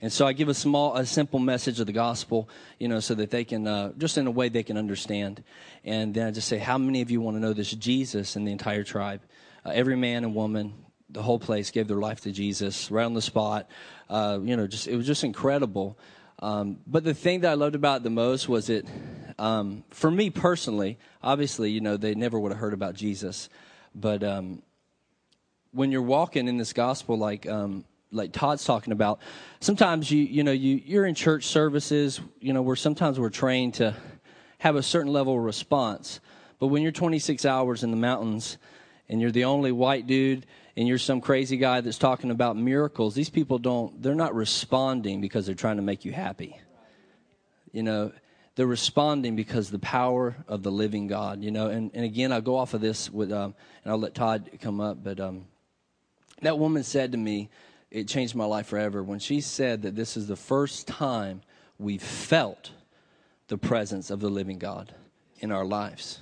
[0.00, 3.14] And so I give a small, a simple message of the gospel, you know, so
[3.14, 5.42] that they can, uh, just in a way they can understand.
[5.84, 8.44] And then I just say, how many of you want to know this Jesus in
[8.44, 9.22] the entire tribe?
[9.64, 10.74] Uh, every man and woman,
[11.08, 13.68] the whole place gave their life to Jesus right on the spot.
[14.10, 15.98] Uh, you know, just it was just incredible.
[16.40, 18.86] Um, but the thing that I loved about it the most was it,
[19.38, 23.48] um, for me personally, obviously, you know, they never would have heard about Jesus.
[23.94, 24.62] But um,
[25.72, 27.84] when you're walking in this gospel, like, um,
[28.14, 29.20] like Todd's talking about,
[29.60, 33.74] sometimes you you know you you're in church services, you know, where sometimes we're trained
[33.74, 33.94] to
[34.58, 36.20] have a certain level of response.
[36.58, 38.56] But when you're 26 hours in the mountains
[39.08, 40.46] and you're the only white dude
[40.76, 45.20] and you're some crazy guy that's talking about miracles, these people don't they're not responding
[45.20, 46.58] because they're trying to make you happy.
[47.72, 48.12] You know,
[48.54, 52.40] they're responding because the power of the living God, you know, and, and again I'll
[52.40, 55.46] go off of this with um, and I'll let Todd come up, but um,
[56.42, 57.50] that woman said to me,
[57.94, 61.40] it changed my life forever when she said that this is the first time
[61.78, 62.72] we felt
[63.46, 64.92] the presence of the living God
[65.38, 66.18] in our lives.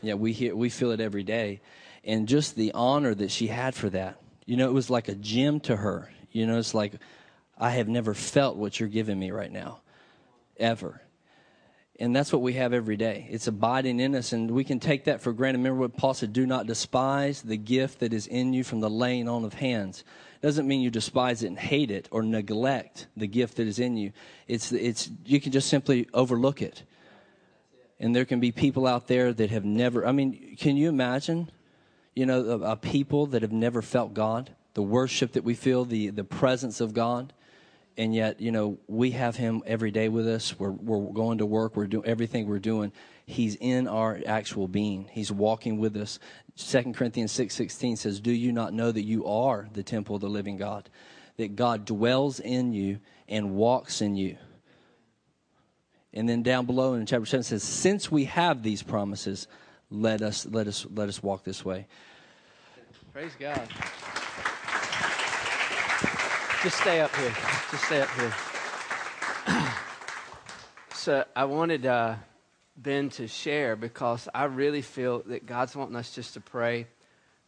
[0.00, 1.60] Yeah, we hear, we feel it every day,
[2.02, 4.16] and just the honor that she had for that.
[4.46, 6.10] You know, it was like a gem to her.
[6.32, 6.94] You know, it's like
[7.58, 9.80] I have never felt what you're giving me right now,
[10.56, 11.02] ever.
[12.02, 13.28] And that's what we have every day.
[13.30, 15.58] It's abiding in us, and we can take that for granted.
[15.58, 18.90] Remember what Paul said do not despise the gift that is in you from the
[18.90, 20.02] laying on of hands.
[20.40, 23.96] Doesn't mean you despise it and hate it or neglect the gift that is in
[23.96, 24.10] you.
[24.48, 26.82] It's, it's, you can just simply overlook it.
[28.00, 31.52] And there can be people out there that have never, I mean, can you imagine,
[32.16, 34.50] you know, a, a people that have never felt God?
[34.74, 37.32] The worship that we feel, the, the presence of God
[37.96, 40.58] and yet you know we have him every day with us.
[40.58, 41.76] We're, we're going to work.
[41.76, 42.92] We're doing everything we're doing.
[43.26, 45.08] He's in our actual being.
[45.12, 46.18] He's walking with us.
[46.56, 50.28] 2 corinthians 6.16 says do you not know that you are the temple of the
[50.28, 50.90] living god?
[51.36, 54.36] That god dwells in you and walks in you?
[56.12, 59.48] And then down below in chapter 7 says since we have these promises
[59.90, 61.86] let us let us let us walk this way.
[63.12, 63.68] Praise god
[66.62, 67.34] just stay up here.
[67.72, 68.32] Just stay up here.
[70.94, 72.14] so I wanted uh,
[72.76, 76.86] Ben to share because I really feel that God's wanting us just to pray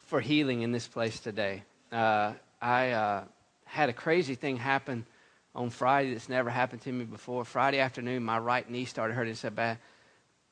[0.06, 1.62] for healing in this place today.
[1.92, 3.24] Uh, I uh,
[3.66, 5.06] had a crazy thing happen
[5.54, 7.44] on Friday that's never happened to me before.
[7.44, 9.78] Friday afternoon, my right knee started hurting so bad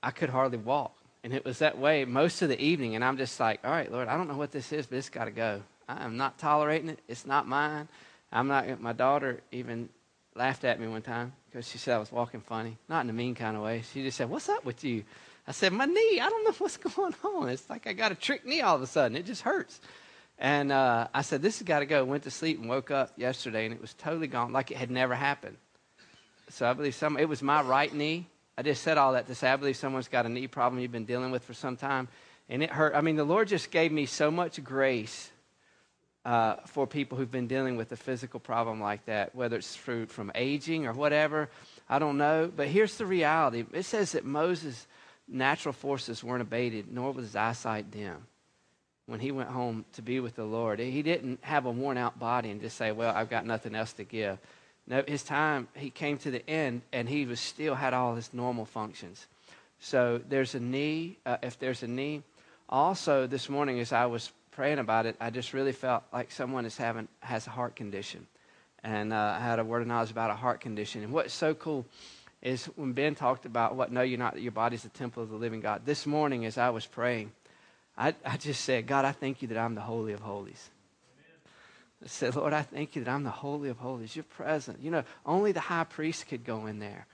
[0.04, 0.96] I could hardly walk.
[1.24, 2.94] And it was that way most of the evening.
[2.94, 5.08] And I'm just like, all right, Lord, I don't know what this is, but it's
[5.08, 5.62] got to go.
[5.88, 7.00] I am not tolerating it.
[7.08, 7.88] It's not mine.
[8.32, 8.80] I'm not.
[8.80, 9.90] My daughter even
[10.34, 13.12] laughed at me one time because she said I was walking funny, not in a
[13.12, 13.82] mean kind of way.
[13.92, 15.04] She just said, "What's up with you?"
[15.46, 16.20] I said, "My knee.
[16.20, 17.48] I don't know what's going on.
[17.50, 19.16] It's like I got a trick knee all of a sudden.
[19.16, 19.80] It just hurts."
[20.38, 23.12] And uh, I said, "This has got to go." Went to sleep and woke up
[23.16, 25.58] yesterday, and it was totally gone, like it had never happened.
[26.48, 27.18] So I believe some.
[27.18, 28.28] It was my right knee.
[28.56, 30.92] I just said all that to say I believe someone's got a knee problem you've
[30.92, 32.08] been dealing with for some time,
[32.48, 32.94] and it hurt.
[32.94, 35.31] I mean, the Lord just gave me so much grace
[36.24, 40.06] uh, for people who've been dealing with a physical problem like that, whether it's through,
[40.06, 41.48] from aging or whatever.
[41.88, 42.50] I don't know.
[42.54, 44.86] But here's the reality it says that Moses'
[45.28, 48.26] natural forces weren't abated, nor was his eyesight dim
[49.06, 50.78] when he went home to be with the Lord.
[50.78, 53.92] He didn't have a worn out body and just say, Well, I've got nothing else
[53.94, 54.38] to give.
[54.86, 58.32] No, his time, he came to the end and he was still had all his
[58.34, 59.26] normal functions.
[59.78, 62.22] So there's a knee, uh, if there's a knee.
[62.68, 66.64] Also, this morning as I was praying about it, I just really felt like someone
[66.64, 68.26] is having has a heart condition,
[68.82, 71.02] and uh, I had a word of knowledge about a heart condition.
[71.02, 71.84] And what's so cool
[72.40, 74.40] is when Ben talked about what no, you're not.
[74.40, 75.82] Your body's the temple of the living God.
[75.84, 77.32] This morning, as I was praying,
[77.96, 80.70] I, I just said, God, I thank you that I'm the holy of holies.
[82.04, 84.16] I said, Lord, I thank you that I'm the holy of holies.
[84.16, 84.80] You're present.
[84.82, 87.06] You know, only the high priest could go in there.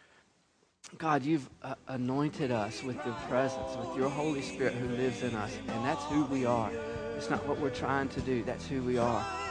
[0.97, 5.35] God, you've uh, anointed us with your presence, with your Holy Spirit who lives in
[5.35, 6.71] us, and that's who we are.
[7.19, 8.45] It's not what we're trying to do.
[8.45, 9.48] That's who we are.